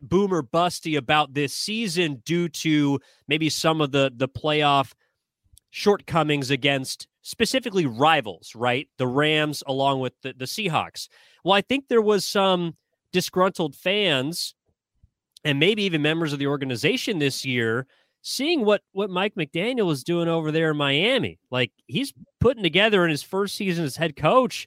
boomer 0.00 0.42
busty 0.42 0.96
about 0.96 1.34
this 1.34 1.54
season 1.54 2.22
due 2.24 2.48
to 2.48 2.98
maybe 3.26 3.48
some 3.48 3.80
of 3.80 3.92
the 3.92 4.12
the 4.14 4.28
playoff 4.28 4.92
shortcomings 5.70 6.50
against 6.50 7.06
specifically 7.22 7.86
rivals, 7.86 8.54
right? 8.54 8.88
The 8.96 9.06
Rams 9.06 9.62
along 9.66 10.00
with 10.00 10.14
the, 10.22 10.34
the 10.36 10.46
Seahawks. 10.46 11.08
Well, 11.44 11.54
I 11.54 11.60
think 11.60 11.88
there 11.88 12.02
was 12.02 12.24
some 12.24 12.76
disgruntled 13.12 13.74
fans 13.74 14.54
and 15.44 15.58
maybe 15.58 15.82
even 15.84 16.02
members 16.02 16.32
of 16.32 16.38
the 16.38 16.46
organization 16.46 17.18
this 17.18 17.44
year 17.44 17.86
seeing 18.22 18.64
what 18.64 18.82
what 18.92 19.10
Mike 19.10 19.34
McDaniel 19.34 19.92
is 19.92 20.04
doing 20.04 20.28
over 20.28 20.50
there 20.50 20.70
in 20.70 20.76
Miami. 20.76 21.38
Like 21.50 21.72
he's 21.86 22.12
putting 22.40 22.62
together 22.62 23.04
in 23.04 23.10
his 23.10 23.22
first 23.22 23.54
season 23.54 23.84
as 23.84 23.96
head 23.96 24.16
coach, 24.16 24.66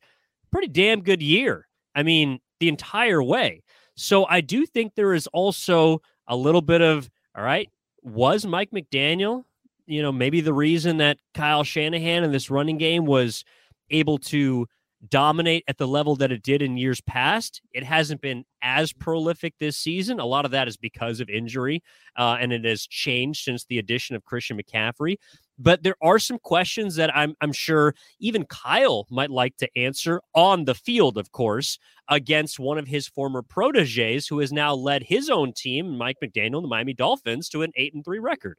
pretty 0.51 0.67
damn 0.67 1.01
good 1.01 1.21
year. 1.21 1.67
I 1.95 2.03
mean, 2.03 2.39
the 2.59 2.69
entire 2.69 3.21
way. 3.21 3.63
So 4.01 4.25
I 4.25 4.41
do 4.41 4.65
think 4.65 4.95
there 4.95 5.13
is 5.13 5.27
also 5.27 6.01
a 6.27 6.35
little 6.35 6.61
bit 6.61 6.81
of 6.81 7.09
All 7.35 7.43
right. 7.43 7.69
Was 8.03 8.45
Mike 8.47 8.71
McDaniel, 8.71 9.43
you 9.85 10.01
know, 10.01 10.11
maybe 10.11 10.41
the 10.41 10.53
reason 10.53 10.97
that 10.97 11.19
Kyle 11.35 11.63
Shanahan 11.63 12.23
in 12.23 12.31
this 12.31 12.49
running 12.49 12.79
game 12.79 13.05
was 13.05 13.45
able 13.91 14.17
to 14.17 14.67
dominate 15.09 15.63
at 15.67 15.77
the 15.77 15.87
level 15.87 16.15
that 16.17 16.31
it 16.31 16.43
did 16.43 16.61
in 16.61 16.77
years 16.77 17.01
past. 17.01 17.61
It 17.73 17.83
hasn't 17.83 18.21
been 18.21 18.45
as 18.61 18.93
prolific 18.93 19.55
this 19.59 19.77
season. 19.77 20.19
A 20.19 20.25
lot 20.25 20.45
of 20.45 20.51
that 20.51 20.67
is 20.67 20.77
because 20.77 21.19
of 21.19 21.29
injury, 21.29 21.81
uh, 22.17 22.37
and 22.39 22.53
it 22.53 22.65
has 22.65 22.85
changed 22.85 23.43
since 23.43 23.65
the 23.65 23.79
addition 23.79 24.15
of 24.15 24.23
Christian 24.25 24.59
McCaffrey. 24.59 25.17
But 25.57 25.83
there 25.83 25.95
are 26.01 26.17
some 26.17 26.39
questions 26.39 26.95
that 26.95 27.15
I'm, 27.15 27.35
I'm 27.41 27.53
sure 27.53 27.93
even 28.19 28.45
Kyle 28.45 29.05
might 29.11 29.29
like 29.29 29.57
to 29.57 29.69
answer 29.77 30.21
on 30.33 30.65
the 30.65 30.73
field, 30.73 31.17
of 31.17 31.31
course, 31.31 31.77
against 32.07 32.59
one 32.59 32.77
of 32.77 32.87
his 32.87 33.07
former 33.07 33.43
proteges 33.43 34.27
who 34.27 34.39
has 34.39 34.51
now 34.51 34.73
led 34.73 35.03
his 35.03 35.29
own 35.29 35.53
team, 35.53 35.97
Mike 35.97 36.17
McDaniel, 36.23 36.61
the 36.61 36.67
Miami 36.67 36.93
Dolphins, 36.93 37.47
to 37.49 37.61
an 37.61 37.71
eight 37.75 37.93
and 37.93 38.03
three 38.03 38.19
record. 38.19 38.57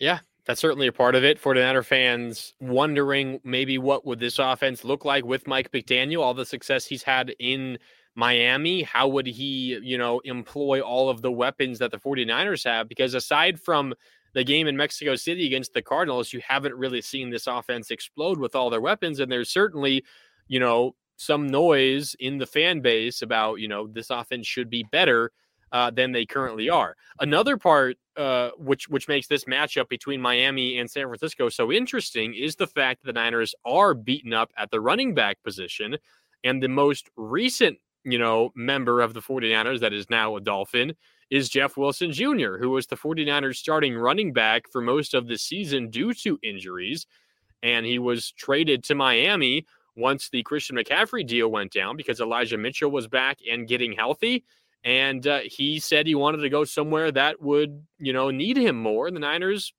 Yeah, 0.00 0.20
that's 0.46 0.60
certainly 0.60 0.86
a 0.86 0.92
part 0.92 1.14
of 1.14 1.24
it. 1.24 1.40
49er 1.40 1.84
fans 1.84 2.54
wondering 2.60 3.40
maybe 3.44 3.78
what 3.78 4.06
would 4.06 4.18
this 4.18 4.38
offense 4.38 4.84
look 4.84 5.04
like 5.04 5.24
with 5.24 5.46
Mike 5.46 5.70
McDaniel, 5.72 6.22
all 6.22 6.34
the 6.34 6.44
success 6.44 6.86
he's 6.86 7.02
had 7.02 7.34
in 7.38 7.78
Miami. 8.14 8.82
How 8.82 9.08
would 9.08 9.26
he, 9.26 9.78
you 9.82 9.98
know, 9.98 10.20
employ 10.20 10.80
all 10.80 11.08
of 11.08 11.22
the 11.22 11.32
weapons 11.32 11.78
that 11.78 11.90
the 11.90 11.98
49ers 11.98 12.64
have? 12.64 12.88
Because 12.88 13.14
aside 13.14 13.60
from 13.60 13.94
the 14.32 14.44
game 14.44 14.66
in 14.66 14.76
Mexico 14.76 15.16
City 15.16 15.46
against 15.46 15.74
the 15.74 15.82
Cardinals, 15.82 16.32
you 16.32 16.40
haven't 16.46 16.74
really 16.74 17.00
seen 17.00 17.30
this 17.30 17.46
offense 17.46 17.90
explode 17.90 18.38
with 18.38 18.54
all 18.54 18.70
their 18.70 18.80
weapons. 18.80 19.20
And 19.20 19.30
there's 19.30 19.50
certainly, 19.50 20.04
you 20.48 20.60
know, 20.60 20.94
some 21.16 21.46
noise 21.48 22.16
in 22.18 22.38
the 22.38 22.46
fan 22.46 22.80
base 22.80 23.22
about, 23.22 23.56
you 23.56 23.68
know, 23.68 23.86
this 23.86 24.10
offense 24.10 24.46
should 24.46 24.70
be 24.70 24.84
better 24.90 25.32
uh, 25.72 25.90
than 25.90 26.12
they 26.12 26.26
currently 26.26 26.68
are. 26.68 26.96
Another 27.20 27.56
part, 27.56 27.96
uh, 28.16 28.50
which 28.56 28.88
which 28.88 29.08
makes 29.08 29.26
this 29.26 29.44
matchup 29.44 29.88
between 29.88 30.20
Miami 30.20 30.78
and 30.78 30.90
San 30.90 31.06
Francisco 31.06 31.48
so 31.48 31.72
interesting, 31.72 32.34
is 32.34 32.56
the 32.56 32.66
fact 32.66 33.02
that 33.02 33.12
the 33.12 33.20
Niners 33.20 33.54
are 33.64 33.94
beaten 33.94 34.32
up 34.32 34.50
at 34.56 34.70
the 34.70 34.80
running 34.80 35.14
back 35.14 35.42
position, 35.42 35.96
and 36.44 36.62
the 36.62 36.68
most 36.68 37.10
recent, 37.16 37.78
you 38.04 38.18
know, 38.18 38.50
member 38.54 39.00
of 39.00 39.14
the 39.14 39.20
49ers 39.20 39.80
that 39.80 39.92
is 39.92 40.10
now 40.10 40.36
a 40.36 40.40
Dolphin 40.40 40.94
is 41.30 41.48
Jeff 41.48 41.76
Wilson 41.76 42.12
Jr., 42.12 42.56
who 42.58 42.70
was 42.70 42.86
the 42.88 42.96
49ers 42.96 43.56
starting 43.56 43.96
running 43.96 44.32
back 44.32 44.64
for 44.70 44.80
most 44.80 45.14
of 45.14 45.28
the 45.28 45.38
season 45.38 45.88
due 45.88 46.12
to 46.14 46.38
injuries, 46.42 47.06
and 47.62 47.86
he 47.86 47.98
was 47.98 48.32
traded 48.32 48.82
to 48.84 48.94
Miami 48.94 49.64
once 49.96 50.28
the 50.28 50.42
Christian 50.42 50.76
McCaffrey 50.76 51.26
deal 51.26 51.48
went 51.48 51.72
down 51.72 51.96
because 51.96 52.20
Elijah 52.20 52.58
Mitchell 52.58 52.90
was 52.90 53.06
back 53.06 53.38
and 53.48 53.68
getting 53.68 53.92
healthy. 53.92 54.44
And 54.84 55.26
uh, 55.26 55.40
he 55.44 55.78
said 55.78 56.06
he 56.06 56.14
wanted 56.14 56.38
to 56.38 56.48
go 56.48 56.64
somewhere 56.64 57.12
that 57.12 57.40
would, 57.42 57.84
you 57.98 58.12
know, 58.12 58.30
need 58.30 58.56
him 58.56 58.80
more. 58.80 59.10
The 59.10 59.20
Niners, 59.20 59.74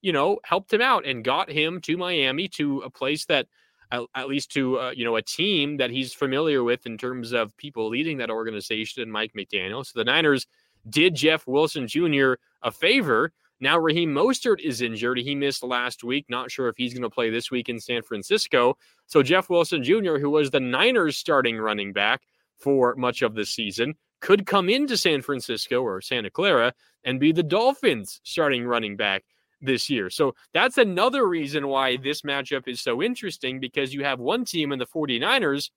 you 0.00 0.12
know, 0.12 0.38
helped 0.44 0.72
him 0.72 0.80
out 0.80 1.06
and 1.06 1.24
got 1.24 1.50
him 1.50 1.80
to 1.82 1.96
Miami 1.96 2.48
to 2.48 2.80
a 2.80 2.90
place 2.90 3.24
that, 3.26 3.46
at, 3.90 4.02
at 4.14 4.28
least 4.28 4.52
to, 4.52 4.78
uh, 4.78 4.90
you 4.90 5.04
know, 5.04 5.16
a 5.16 5.22
team 5.22 5.76
that 5.78 5.90
he's 5.90 6.12
familiar 6.12 6.62
with 6.62 6.86
in 6.86 6.96
terms 6.96 7.32
of 7.32 7.56
people 7.56 7.88
leading 7.88 8.18
that 8.18 8.30
organization 8.30 9.02
and 9.02 9.10
Mike 9.10 9.32
McDaniel. 9.36 9.84
So 9.84 9.98
the 9.98 10.04
Niners 10.04 10.46
did 10.88 11.14
Jeff 11.14 11.46
Wilson 11.46 11.88
Jr. 11.88 12.34
a 12.62 12.70
favor. 12.70 13.32
Now 13.60 13.78
Raheem 13.78 14.12
Mostert 14.12 14.60
is 14.60 14.82
injured. 14.82 15.18
He 15.18 15.34
missed 15.34 15.62
last 15.62 16.04
week. 16.04 16.26
Not 16.28 16.50
sure 16.50 16.68
if 16.68 16.76
he's 16.76 16.92
going 16.92 17.02
to 17.02 17.10
play 17.10 17.30
this 17.30 17.50
week 17.50 17.68
in 17.68 17.80
San 17.80 18.02
Francisco. 18.02 18.76
So 19.06 19.22
Jeff 19.22 19.48
Wilson 19.48 19.82
Jr., 19.82 20.18
who 20.18 20.30
was 20.30 20.50
the 20.50 20.60
Niners 20.60 21.16
starting 21.16 21.56
running 21.56 21.92
back 21.92 22.22
for 22.58 22.94
much 22.96 23.22
of 23.22 23.34
the 23.34 23.44
season, 23.44 23.94
could 24.24 24.46
come 24.46 24.70
into 24.70 24.96
San 24.96 25.20
Francisco 25.20 25.82
or 25.82 26.00
Santa 26.00 26.30
Clara 26.30 26.72
and 27.04 27.20
be 27.20 27.30
the 27.30 27.42
Dolphins 27.42 28.22
starting 28.24 28.64
running 28.64 28.96
back 28.96 29.22
this 29.60 29.90
year. 29.90 30.08
So 30.08 30.34
that's 30.54 30.78
another 30.78 31.28
reason 31.28 31.68
why 31.68 31.98
this 31.98 32.22
matchup 32.22 32.66
is 32.66 32.80
so 32.80 33.02
interesting 33.02 33.60
because 33.60 33.92
you 33.92 34.02
have 34.02 34.20
one 34.20 34.46
team 34.46 34.72
in 34.72 34.78
the 34.78 34.86
49ers 34.86 35.68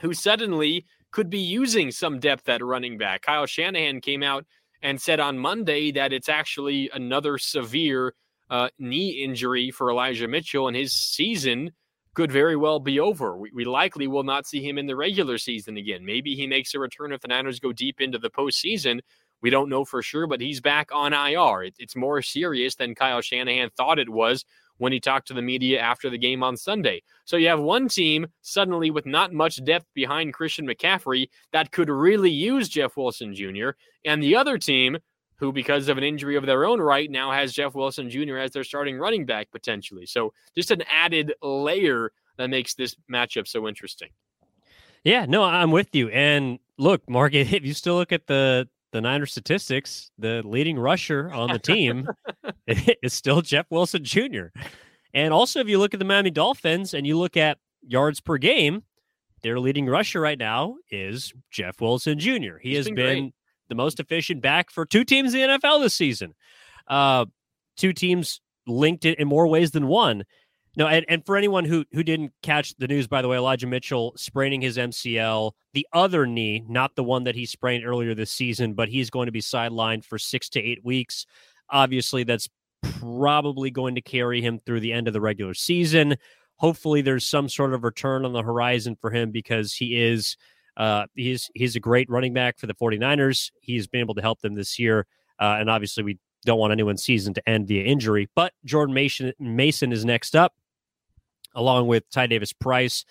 who 0.00 0.14
suddenly 0.14 0.86
could 1.10 1.28
be 1.28 1.40
using 1.40 1.90
some 1.90 2.18
depth 2.18 2.48
at 2.48 2.64
running 2.64 2.96
back. 2.96 3.20
Kyle 3.20 3.44
Shanahan 3.44 4.00
came 4.00 4.22
out 4.22 4.46
and 4.80 4.98
said 4.98 5.20
on 5.20 5.38
Monday 5.38 5.92
that 5.92 6.14
it's 6.14 6.30
actually 6.30 6.88
another 6.94 7.36
severe 7.36 8.14
uh, 8.48 8.70
knee 8.78 9.22
injury 9.22 9.70
for 9.70 9.90
Elijah 9.90 10.26
Mitchell, 10.26 10.68
and 10.68 10.76
his 10.76 10.94
season 10.94 11.72
could 12.14 12.32
very 12.32 12.56
well 12.56 12.80
be 12.80 13.00
over. 13.00 13.36
We, 13.36 13.50
we, 13.54 13.64
likely 13.64 14.06
will 14.06 14.22
not 14.22 14.46
see 14.46 14.66
him 14.66 14.78
in 14.78 14.86
the 14.86 14.96
regular 14.96 15.38
season 15.38 15.76
again. 15.76 16.04
Maybe 16.04 16.34
he 16.34 16.46
makes 16.46 16.74
a 16.74 16.78
return 16.78 17.12
if 17.12 17.20
the 17.20 17.28
Niners 17.28 17.60
go 17.60 17.72
deep 17.72 18.00
into 18.00 18.18
the 18.18 18.30
postseason. 18.30 19.00
We 19.42 19.50
don't 19.50 19.68
know 19.68 19.84
for 19.84 20.02
sure, 20.02 20.26
but 20.26 20.40
he's 20.40 20.60
back 20.60 20.90
on 20.92 21.12
IR. 21.12 21.64
It, 21.64 21.74
it's 21.78 21.96
more 21.96 22.22
serious 22.22 22.74
than 22.76 22.94
Kyle 22.94 23.20
Shanahan 23.20 23.70
thought 23.76 23.98
it 23.98 24.08
was 24.08 24.44
when 24.78 24.92
he 24.92 25.00
talked 25.00 25.28
to 25.28 25.34
the 25.34 25.42
media 25.42 25.80
after 25.80 26.10
the 26.10 26.18
game 26.18 26.42
on 26.42 26.56
Sunday. 26.56 27.02
So 27.24 27.36
you 27.36 27.48
have 27.48 27.60
one 27.60 27.88
team 27.88 28.26
suddenly 28.42 28.90
with 28.90 29.06
not 29.06 29.32
much 29.32 29.62
depth 29.64 29.86
behind 29.94 30.34
Christian 30.34 30.66
McCaffrey 30.66 31.28
that 31.52 31.70
could 31.70 31.88
really 31.88 32.30
use 32.30 32.68
Jeff 32.68 32.96
Wilson 32.96 33.34
Jr., 33.34 33.70
and 34.04 34.22
the 34.22 34.36
other 34.36 34.58
team 34.58 34.98
who, 35.44 35.52
because 35.52 35.88
of 35.88 35.98
an 35.98 36.04
injury 36.04 36.36
of 36.36 36.46
their 36.46 36.64
own 36.64 36.80
right, 36.80 37.10
now 37.10 37.30
has 37.30 37.52
Jeff 37.52 37.74
Wilson 37.74 38.08
Jr. 38.08 38.38
as 38.38 38.52
their 38.52 38.64
starting 38.64 38.98
running 38.98 39.26
back 39.26 39.50
potentially. 39.50 40.06
So 40.06 40.32
just 40.56 40.70
an 40.70 40.82
added 40.90 41.34
layer 41.42 42.12
that 42.38 42.48
makes 42.48 42.74
this 42.74 42.96
matchup 43.12 43.46
so 43.46 43.68
interesting. 43.68 44.08
Yeah, 45.04 45.26
no, 45.26 45.44
I'm 45.44 45.70
with 45.70 45.94
you. 45.94 46.08
And 46.08 46.58
look, 46.78 47.08
Mark, 47.10 47.34
if 47.34 47.64
you 47.64 47.74
still 47.74 47.96
look 47.96 48.12
at 48.12 48.26
the 48.26 48.68
the 48.92 49.00
Niners 49.00 49.32
statistics, 49.32 50.12
the 50.18 50.40
leading 50.44 50.78
rusher 50.78 51.30
on 51.32 51.50
the 51.50 51.58
team 51.58 52.06
is 53.02 53.12
still 53.12 53.42
Jeff 53.42 53.66
Wilson 53.68 54.04
Jr. 54.04 54.46
And 55.12 55.34
also, 55.34 55.60
if 55.60 55.68
you 55.68 55.78
look 55.78 55.94
at 55.94 55.98
the 55.98 56.06
Miami 56.06 56.30
Dolphins 56.30 56.94
and 56.94 57.06
you 57.06 57.18
look 57.18 57.36
at 57.36 57.58
yards 57.82 58.20
per 58.20 58.38
game, 58.38 58.84
their 59.42 59.58
leading 59.58 59.86
rusher 59.86 60.20
right 60.20 60.38
now 60.38 60.76
is 60.90 61.34
Jeff 61.50 61.80
Wilson 61.80 62.18
Jr. 62.18 62.56
He 62.62 62.70
He's 62.70 62.78
has 62.78 62.86
been, 62.86 62.96
been 62.96 63.32
the 63.68 63.74
most 63.74 64.00
efficient 64.00 64.42
back 64.42 64.70
for 64.70 64.84
two 64.84 65.04
teams 65.04 65.34
in 65.34 65.40
the 65.40 65.58
NFL 65.58 65.80
this 65.82 65.94
season. 65.94 66.34
Uh, 66.86 67.26
two 67.76 67.92
teams 67.92 68.40
linked 68.66 69.04
it 69.04 69.18
in 69.18 69.28
more 69.28 69.46
ways 69.46 69.70
than 69.70 69.86
one. 69.86 70.24
No, 70.76 70.88
and, 70.88 71.06
and 71.08 71.24
for 71.24 71.36
anyone 71.36 71.64
who 71.64 71.84
who 71.92 72.02
didn't 72.02 72.32
catch 72.42 72.74
the 72.76 72.88
news, 72.88 73.06
by 73.06 73.22
the 73.22 73.28
way, 73.28 73.36
Elijah 73.36 73.66
Mitchell 73.66 74.12
spraining 74.16 74.60
his 74.60 74.76
MCL, 74.76 75.52
the 75.72 75.86
other 75.92 76.26
knee, 76.26 76.64
not 76.68 76.96
the 76.96 77.04
one 77.04 77.24
that 77.24 77.36
he 77.36 77.46
sprained 77.46 77.84
earlier 77.86 78.14
this 78.14 78.32
season, 78.32 78.74
but 78.74 78.88
he's 78.88 79.08
going 79.08 79.26
to 79.26 79.32
be 79.32 79.40
sidelined 79.40 80.04
for 80.04 80.18
six 80.18 80.48
to 80.50 80.60
eight 80.60 80.84
weeks. 80.84 81.26
Obviously, 81.70 82.24
that's 82.24 82.48
probably 82.82 83.70
going 83.70 83.94
to 83.94 84.02
carry 84.02 84.40
him 84.40 84.58
through 84.58 84.80
the 84.80 84.92
end 84.92 85.06
of 85.06 85.14
the 85.14 85.20
regular 85.20 85.54
season. 85.54 86.16
Hopefully, 86.56 87.02
there's 87.02 87.26
some 87.26 87.48
sort 87.48 87.72
of 87.72 87.84
return 87.84 88.24
on 88.24 88.32
the 88.32 88.42
horizon 88.42 88.96
for 89.00 89.10
him 89.10 89.30
because 89.30 89.74
he 89.74 90.00
is 90.02 90.36
uh, 90.76 91.06
he's 91.14 91.50
he's 91.54 91.76
a 91.76 91.80
great 91.80 92.08
running 92.10 92.32
back 92.32 92.58
for 92.58 92.66
the 92.66 92.74
49ers. 92.74 93.50
He's 93.60 93.86
been 93.86 94.00
able 94.00 94.14
to 94.14 94.22
help 94.22 94.40
them 94.40 94.54
this 94.54 94.78
year. 94.78 95.06
Uh, 95.38 95.56
and 95.58 95.70
obviously, 95.70 96.02
we 96.02 96.18
don't 96.44 96.58
want 96.58 96.72
anyone's 96.72 97.02
season 97.02 97.34
to 97.34 97.48
end 97.48 97.68
via 97.68 97.84
injury. 97.84 98.28
But 98.34 98.52
Jordan 98.64 98.94
Mason, 98.94 99.32
Mason 99.38 99.92
is 99.92 100.04
next 100.04 100.36
up, 100.36 100.52
along 101.54 101.86
with 101.86 102.08
Ty 102.10 102.28
Davis 102.28 102.52
Price, 102.52 103.04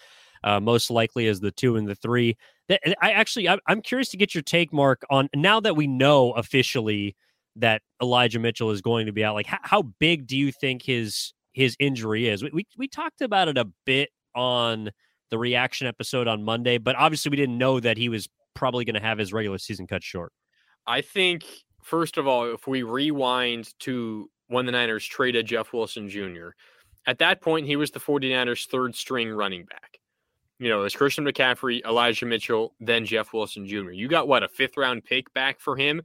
uh, 0.44 0.60
most 0.60 0.90
likely 0.90 1.28
as 1.28 1.40
the 1.40 1.52
two 1.52 1.76
and 1.76 1.88
the 1.88 1.96
three. 1.96 2.38
I 2.70 3.12
actually, 3.12 3.50
I'm 3.50 3.82
curious 3.82 4.10
to 4.10 4.18
get 4.18 4.34
your 4.34 4.42
take, 4.42 4.72
Mark, 4.72 5.04
on 5.10 5.30
now 5.36 5.60
that 5.60 5.76
we 5.76 5.86
know 5.86 6.32
officially 6.32 7.16
that 7.58 7.82
Elijah 8.02 8.40
Mitchell 8.40 8.72
is 8.72 8.82
going 8.82 9.06
to 9.06 9.12
be 9.12 9.24
out. 9.24 9.36
Like, 9.36 9.46
how, 9.46 9.60
how 9.62 9.82
big 10.00 10.28
do 10.28 10.38
you 10.38 10.52
think 10.52 10.84
his 10.84 11.34
his 11.54 11.76
injury 11.80 12.28
is? 12.28 12.42
We, 12.42 12.52
we 12.54 12.66
we 12.78 12.88
talked 12.88 13.22
about 13.22 13.48
it 13.48 13.58
a 13.58 13.68
bit 13.86 14.10
on 14.34 14.92
the 15.34 15.40
reaction 15.40 15.88
episode 15.88 16.28
on 16.28 16.44
Monday, 16.44 16.78
but 16.78 16.96
obviously 16.96 17.32
we 17.32 17.38
didn't 17.38 17.58
know 17.58 17.80
that 17.80 17.98
he 17.98 18.08
was 18.08 18.30
probably 18.54 18.86
going 18.86 18.94
to 18.94 19.02
have 19.02 19.18
his 19.18 19.34
regular 19.34 19.58
season 19.58 19.88
cut 19.88 20.04
short. 20.04 20.32
I 20.86 21.02
think, 21.02 21.44
first 21.82 22.20
of 22.20 22.28
all, 22.28 22.54
if 22.54 22.68
we 22.68 22.84
rewind 22.84 23.74
to 23.80 24.30
when 24.48 24.68
the 24.68 24.72
Niners 24.72 25.04
traded 25.04 25.48
Jeff 25.48 25.74
Wilson 25.74 26.08
Jr., 26.08 26.50
at 27.08 27.18
that 27.18 27.42
point, 27.42 27.66
he 27.66 27.76
was 27.76 27.90
the 27.90 28.00
49ers' 28.00 28.68
third 28.68 28.96
string 28.96 29.32
running 29.32 29.66
back. 29.66 30.00
You 30.60 30.70
know, 30.70 30.84
it's 30.84 30.96
Christian 30.96 31.26
McCaffrey, 31.26 31.84
Elijah 31.84 32.28
Mitchell, 32.28 32.76
then 32.80 33.04
Jeff 33.04 33.34
Wilson 33.34 33.66
Jr. 33.66 33.90
You 33.90 34.08
got 34.08 34.28
what, 34.28 34.44
a 34.44 34.48
fifth 34.48 34.78
round 34.78 35.04
pick 35.04 35.34
back 35.34 35.60
for 35.60 35.76
him? 35.76 36.04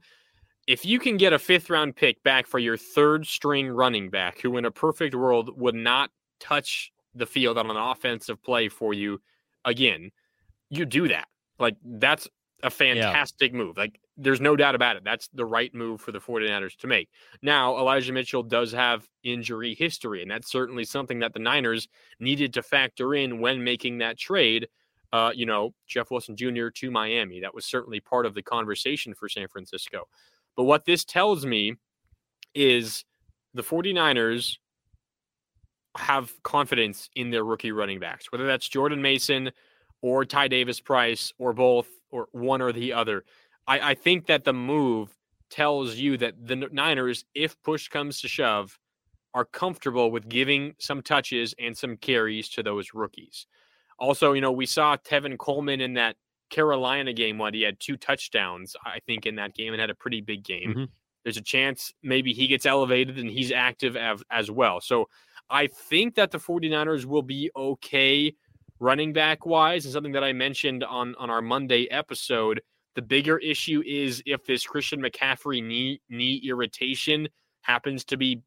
If 0.65 0.85
you 0.85 0.97
can 0.97 1.17
get 1.17 1.33
a 1.33 1.39
fifth 1.39 1.69
round 1.69 1.95
pick 1.95 2.23
back 2.23 2.47
for 2.47 2.57
your 2.57 2.77
third 2.77 3.27
string 3.27 3.69
running 3.69 4.09
back, 4.09 4.41
who 4.41 4.57
in 4.57 4.65
a 4.65 4.71
perfect 4.71 5.13
world 5.13 5.51
would 5.55 5.75
not 5.75 6.09
touch 6.39 6.91
the 7.15 7.25
field 7.25 7.57
on 7.57 7.69
an 7.69 7.77
offensive 7.77 8.41
play 8.43 8.69
for 8.69 8.93
you 8.93 9.21
again, 9.65 10.11
you 10.69 10.85
do 10.85 11.07
that. 11.07 11.27
Like 11.57 11.75
that's 11.83 12.27
a 12.63 12.69
fantastic 12.69 13.51
yeah. 13.51 13.57
move. 13.57 13.77
Like 13.77 13.99
there's 14.17 14.41
no 14.41 14.55
doubt 14.55 14.75
about 14.75 14.97
it. 14.97 15.03
That's 15.03 15.29
the 15.33 15.45
right 15.45 15.73
move 15.73 16.01
for 16.01 16.11
the 16.11 16.19
49ers 16.19 16.75
to 16.77 16.87
make. 16.87 17.09
Now, 17.41 17.77
Elijah 17.77 18.11
Mitchell 18.11 18.43
does 18.43 18.71
have 18.73 19.07
injury 19.23 19.75
history, 19.75 20.21
and 20.21 20.29
that's 20.29 20.51
certainly 20.51 20.83
something 20.83 21.19
that 21.19 21.33
the 21.33 21.39
Niners 21.39 21.87
needed 22.19 22.53
to 22.53 22.63
factor 22.63 23.13
in 23.15 23.39
when 23.39 23.63
making 23.63 23.99
that 23.99 24.17
trade. 24.17 24.67
Uh, 25.11 25.31
you 25.33 25.45
know, 25.45 25.73
Jeff 25.87 26.11
Wilson 26.11 26.35
Jr. 26.35 26.67
to 26.67 26.91
Miami. 26.91 27.39
That 27.39 27.55
was 27.55 27.65
certainly 27.65 27.99
part 27.99 28.25
of 28.25 28.35
the 28.35 28.43
conversation 28.43 29.15
for 29.15 29.27
San 29.27 29.47
Francisco. 29.47 30.07
But 30.55 30.65
what 30.65 30.85
this 30.85 31.03
tells 31.03 31.45
me 31.45 31.75
is 32.53 33.05
the 33.53 33.63
49ers 33.63 34.57
have 35.97 36.31
confidence 36.43 37.09
in 37.15 37.31
their 37.31 37.43
rookie 37.43 37.71
running 37.71 37.99
backs, 37.99 38.31
whether 38.31 38.45
that's 38.45 38.67
Jordan 38.67 39.01
Mason 39.01 39.51
or 40.01 40.25
Ty 40.25 40.47
Davis 40.47 40.79
Price 40.79 41.33
or 41.37 41.53
both 41.53 41.87
or 42.11 42.27
one 42.31 42.61
or 42.61 42.71
the 42.71 42.93
other. 42.93 43.25
I, 43.67 43.91
I 43.91 43.93
think 43.95 44.27
that 44.27 44.43
the 44.43 44.53
move 44.53 45.15
tells 45.49 45.95
you 45.95 46.17
that 46.17 46.35
the 46.47 46.55
Niners, 46.55 47.25
if 47.33 47.61
push 47.63 47.87
comes 47.87 48.21
to 48.21 48.27
shove, 48.27 48.77
are 49.33 49.45
comfortable 49.45 50.11
with 50.11 50.29
giving 50.29 50.73
some 50.79 51.01
touches 51.01 51.53
and 51.59 51.77
some 51.77 51.97
carries 51.97 52.49
to 52.49 52.63
those 52.63 52.93
rookies. 52.93 53.47
Also, 53.99 54.33
you 54.33 54.41
know, 54.41 54.51
we 54.51 54.65
saw 54.65 54.95
Tevin 54.97 55.37
Coleman 55.37 55.81
in 55.81 55.95
that 55.95 56.15
Carolina 56.49 57.13
game 57.13 57.37
when 57.37 57.53
he 57.53 57.61
had 57.61 57.79
two 57.79 57.97
touchdowns, 57.97 58.75
I 58.85 58.99
think, 59.05 59.25
in 59.25 59.35
that 59.35 59.53
game 59.53 59.73
and 59.73 59.79
had 59.79 59.89
a 59.89 59.95
pretty 59.95 60.21
big 60.21 60.43
game. 60.43 60.69
Mm-hmm. 60.69 60.83
There's 61.23 61.37
a 61.37 61.41
chance 61.41 61.93
maybe 62.01 62.33
he 62.33 62.47
gets 62.47 62.65
elevated 62.65 63.19
and 63.19 63.29
he's 63.29 63.51
active 63.51 63.95
as, 63.95 64.23
as 64.31 64.49
well. 64.49 64.81
So 64.81 65.09
I 65.49 65.67
think 65.67 66.15
that 66.15 66.31
the 66.31 66.37
49ers 66.37 67.05
will 67.05 67.21
be 67.21 67.49
okay 67.55 68.33
running 68.79 69.13
back 69.13 69.45
wise 69.45 69.85
and 69.85 69.93
something 69.93 70.13
that 70.13 70.23
I 70.23 70.33
mentioned 70.33 70.83
on 70.83 71.15
on 71.15 71.29
our 71.29 71.41
Monday 71.41 71.87
episode. 71.91 72.61
The 72.95 73.01
bigger 73.01 73.37
issue 73.37 73.83
is 73.85 74.21
if 74.25 74.45
this 74.45 74.65
Christian 74.65 75.01
McCaffrey 75.01 75.63
knee 75.65 76.01
knee 76.09 76.41
irritation 76.45 77.27
happens 77.61 78.03
to 78.05 78.17
be 78.17 78.41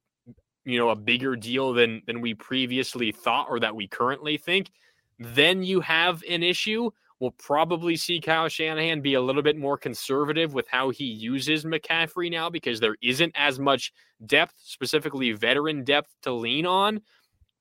you 0.65 0.79
know 0.79 0.91
a 0.91 0.97
bigger 0.97 1.37
deal 1.37 1.73
than 1.73 2.03
than 2.07 2.21
we 2.21 2.35
previously 2.35 3.13
thought 3.13 3.47
or 3.49 3.61
that 3.61 3.75
we 3.75 3.87
currently 3.89 4.37
think, 4.37 4.71
then 5.19 5.63
you 5.63 5.81
have 5.81 6.23
an 6.29 6.43
issue. 6.43 6.91
We'll 7.23 7.31
probably 7.31 7.95
see 7.95 8.19
Kyle 8.19 8.49
Shanahan 8.49 9.01
be 9.01 9.15
a 9.15 9.21
little 9.21 9.43
bit 9.43 9.57
more 9.57 9.79
conservative 9.79 10.55
with 10.55 10.67
how 10.67 10.91
he 10.91 11.05
uses 11.05 11.65
McCaffrey 11.65 12.29
now 12.29 12.51
because 12.51 12.81
there 12.81 12.97
isn't 13.01 13.31
as 13.37 13.61
much 13.61 13.93
depth, 14.27 14.55
specifically 14.59 15.31
veteran 15.31 15.85
depth 15.85 16.13
to 16.23 16.33
lean 16.33 16.67
on. 16.67 17.01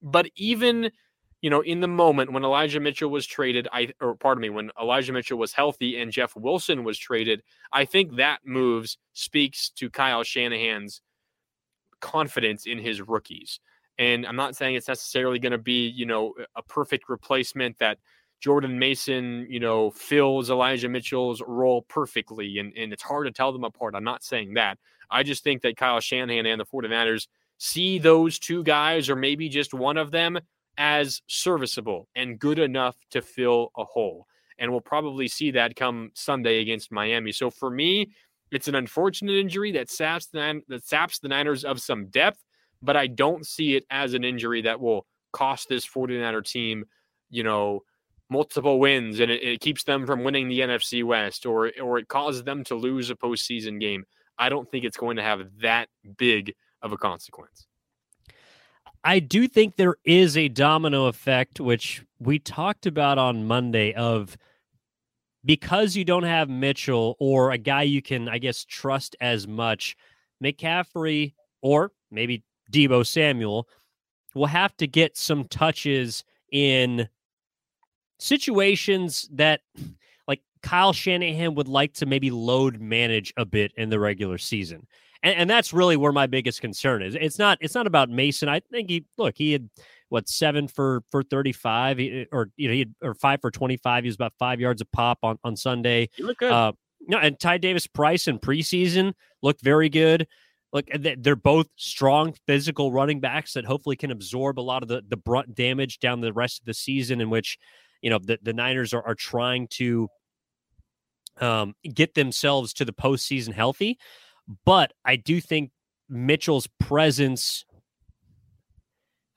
But 0.02 0.26
even 0.36 0.90
you 1.44 1.52
know, 1.52 1.62
in 1.62 1.80
the 1.80 1.88
moment 1.88 2.34
when 2.34 2.44
Elijah 2.44 2.80
Mitchell 2.80 3.12
was 3.12 3.28
traded, 3.28 3.68
I 3.72 3.90
or 4.02 4.16
pardon 4.16 4.42
me, 4.42 4.50
when 4.50 4.72
Elijah 4.82 5.14
Mitchell 5.14 5.38
was 5.38 5.54
healthy 5.54 6.02
and 6.02 6.12
Jeff 6.12 6.36
Wilson 6.36 6.84
was 6.84 6.98
traded, 6.98 7.44
I 7.72 7.86
think 7.86 8.16
that 8.16 8.40
moves 8.44 8.98
speaks 9.14 9.70
to 9.76 9.92
Kyle 9.92 10.24
Shanahan's 10.24 11.02
confidence 12.00 12.66
in 12.66 12.80
his 12.80 13.00
rookies. 13.00 13.60
And 14.00 14.26
I'm 14.26 14.36
not 14.36 14.56
saying 14.56 14.74
it's 14.74 14.88
necessarily 14.88 15.38
going 15.38 15.52
to 15.52 15.60
be, 15.60 15.88
you 15.88 16.08
know, 16.08 16.34
a 16.56 16.64
perfect 16.64 17.10
replacement 17.10 17.78
that 17.78 18.00
Jordan 18.42 18.80
Mason, 18.80 19.46
you 19.50 19.60
know, 19.60 19.92
fills 19.92 20.50
Elijah 20.50 20.90
Mitchell's 20.90 21.42
role 21.46 21.84
perfectly. 21.84 22.58
And, 22.58 22.74
and 22.76 22.92
it's 22.92 23.04
hard 23.04 23.28
to 23.28 23.32
tell 23.32 23.54
them 23.54 23.64
apart. 23.64 23.94
I'm 23.96 24.04
not 24.04 24.24
saying 24.24 24.56
that. 24.56 24.80
I 25.12 25.24
just 25.24 25.44
think 25.44 25.62
that 25.62 25.78
Kyle 25.78 26.00
Shanahan 26.00 26.48
and 26.48 26.60
the 26.60 26.66
49ers 26.66 27.28
see 27.60 28.00
those 28.00 28.40
two 28.40 28.64
guys, 28.64 29.10
or 29.10 29.16
maybe 29.16 29.48
just 29.48 29.74
one 29.74 29.98
of 29.98 30.10
them, 30.10 30.40
as 30.78 31.22
serviceable 31.28 32.08
and 32.16 32.40
good 32.40 32.58
enough 32.58 32.98
to 33.12 33.22
fill 33.22 33.72
a 33.78 33.84
hole. 33.84 34.26
And 34.58 34.72
we'll 34.72 34.82
probably 34.82 35.28
see 35.28 35.52
that 35.52 35.76
come 35.76 36.12
Sunday 36.16 36.62
against 36.62 36.92
Miami. 36.92 37.32
So 37.32 37.52
for 37.52 37.70
me, 37.70 38.12
it's 38.52 38.68
an 38.68 38.76
unfortunate 38.76 39.36
injury 39.36 39.72
that 39.74 39.90
saps 39.90 40.28
the, 40.28 40.62
that 40.68 40.86
saps 40.86 41.20
the 41.20 41.28
Niners 41.28 41.64
of 41.64 41.80
some 41.80 42.08
depth, 42.08 42.44
but 42.82 42.98
I 42.98 43.08
don't 43.08 43.46
see 43.46 43.76
it 43.76 43.86
as 43.92 44.14
an 44.14 44.24
injury 44.24 44.64
that 44.64 44.80
will 44.80 45.06
cost 45.32 45.70
this 45.70 45.86
49er 45.86 46.44
team, 46.44 46.86
you 47.30 47.44
know, 47.44 47.84
multiple 48.32 48.80
wins 48.80 49.20
and 49.20 49.30
it, 49.30 49.44
it 49.44 49.60
keeps 49.60 49.84
them 49.84 50.08
from 50.08 50.24
winning 50.24 50.48
the 50.48 50.62
NFC 50.62 51.04
West 51.04 51.46
or 51.46 51.72
or 51.82 52.00
it 52.00 52.08
causes 52.08 52.44
them 52.44 52.64
to 52.64 52.76
lose 52.76 53.10
a 53.10 53.16
postseason 53.16 53.80
game. 53.80 54.06
I 54.38 54.50
don't 54.50 54.70
think 54.72 54.86
it's 54.86 54.98
going 54.98 55.18
to 55.18 55.24
have 55.24 55.42
that 55.62 55.90
big 56.18 56.56
of 56.82 56.94
a 56.94 56.98
consequence. 56.98 57.68
I 59.04 59.20
do 59.20 59.48
think 59.48 59.76
there 59.76 59.98
is 60.06 60.38
a 60.38 60.48
domino 60.48 61.08
effect, 61.08 61.60
which 61.60 62.04
we 62.20 62.40
talked 62.40 62.86
about 62.86 63.18
on 63.18 63.48
Monday, 63.48 63.94
of 63.94 64.38
because 65.44 65.96
you 65.96 66.06
don't 66.06 66.24
have 66.24 66.50
Mitchell 66.50 67.18
or 67.20 67.52
a 67.52 67.58
guy 67.58 67.82
you 67.82 68.02
can, 68.02 68.30
I 68.30 68.38
guess, 68.38 68.64
trust 68.64 69.16
as 69.20 69.48
much, 69.48 69.96
McCaffrey 70.44 71.34
or 71.62 71.92
maybe 72.12 72.44
Deebo 72.72 73.06
Samuel 73.06 73.68
will 74.36 74.46
have 74.46 74.78
to 74.78 74.88
get 74.88 75.18
some 75.18 75.46
touches 75.46 76.24
in 76.52 77.10
situations 78.22 79.28
that 79.34 79.62
like 80.28 80.42
Kyle 80.62 80.94
Shanahan 80.94 81.56
would 81.56 81.68
like 81.68 81.94
to 81.96 82.06
maybe 82.06 82.32
load 82.32 82.80
manage 82.80 83.34
a 83.38 83.46
bit 83.46 83.74
in 83.76 83.90
the 83.90 84.00
regular 84.00 84.38
season 84.38 84.88
and, 85.24 85.36
and 85.36 85.50
that's 85.50 85.74
really 85.74 85.98
where 85.98 86.12
my 86.12 86.28
biggest 86.28 86.62
concern 86.62 87.02
is. 87.02 87.16
It's 87.16 87.40
not 87.40 87.58
it's 87.62 87.76
not 87.76 87.88
about 87.88 88.10
Mason. 88.10 88.50
I 88.50 88.60
think 88.60 88.90
he 88.90 89.06
look 89.18 89.36
he 89.38 89.52
had 89.52 89.70
what 90.10 90.28
seven 90.28 90.68
for 90.68 91.04
for 91.10 91.24
35 91.24 92.00
or 92.32 92.50
you 92.58 92.68
know 92.68 92.74
he 92.74 92.80
had, 92.80 92.94
or 93.02 93.14
five 93.14 93.40
for 93.40 93.50
25 93.50 94.04
he 94.04 94.10
was 94.10 94.16
about 94.16 94.34
five 94.38 94.60
yards 94.60 94.82
a 94.82 94.86
pop 94.86 95.18
on 95.24 95.40
on 95.46 95.56
sunday 95.56 96.10
you 96.18 96.28
look 96.28 96.38
good 96.38 96.52
uh, 96.52 96.74
no 97.08 97.18
and 97.18 97.40
ty 97.40 97.58
davis 97.58 97.88
price 97.88 98.28
in 98.28 98.38
preseason 98.38 99.14
looked 99.42 99.62
very 99.62 99.88
good 99.88 100.28
look 100.74 100.86
they're 101.00 101.38
both 101.38 101.68
strong 101.78 102.36
physical 102.46 102.92
running 102.92 103.22
backs 103.22 103.54
that 103.54 103.64
hopefully 103.64 103.96
can 103.96 104.12
absorb 104.12 104.60
a 104.60 104.62
lot 104.62 104.84
of 104.84 104.90
the 104.90 105.02
the 105.08 105.16
brunt 105.16 105.56
damage 105.56 106.00
down 106.00 106.20
the 106.20 106.34
rest 106.34 106.60
of 106.60 106.66
the 106.66 106.74
season 106.74 107.22
in 107.22 107.30
which 107.30 107.58
you 108.02 108.10
know 108.10 108.20
the, 108.20 108.40
the 108.42 108.54
niners 108.54 108.94
are, 108.94 109.06
are 109.06 109.16
trying 109.16 109.68
to 109.68 110.08
um, 111.40 111.76
get 111.94 112.14
themselves 112.14 112.74
to 112.74 112.86
the 112.86 112.94
postseason 112.94 113.54
healthy 113.54 113.98
but 114.66 114.94
I 115.06 115.16
do 115.16 115.40
think 115.40 115.72
Mitchell's 116.10 116.68
presence, 116.80 117.66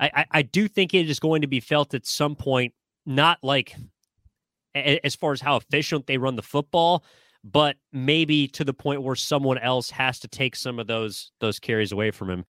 I, 0.00 0.10
I, 0.14 0.26
I 0.30 0.42
do 0.42 0.68
think 0.68 0.94
it 0.94 1.08
is 1.08 1.20
going 1.20 1.42
to 1.42 1.46
be 1.46 1.60
felt 1.60 1.94
at 1.94 2.06
some 2.06 2.36
point, 2.36 2.74
not 3.06 3.38
like 3.42 3.76
as 4.74 5.14
far 5.14 5.32
as 5.32 5.40
how 5.40 5.56
efficient 5.56 6.06
they 6.06 6.18
run 6.18 6.36
the 6.36 6.42
football, 6.42 7.04
but 7.44 7.76
maybe 7.92 8.48
to 8.48 8.64
the 8.64 8.74
point 8.74 9.02
where 9.02 9.14
someone 9.14 9.58
else 9.58 9.90
has 9.90 10.18
to 10.20 10.28
take 10.28 10.56
some 10.56 10.78
of 10.78 10.86
those 10.86 11.30
those 11.40 11.60
carries 11.60 11.92
away 11.92 12.10
from 12.10 12.30
him. 12.30 12.44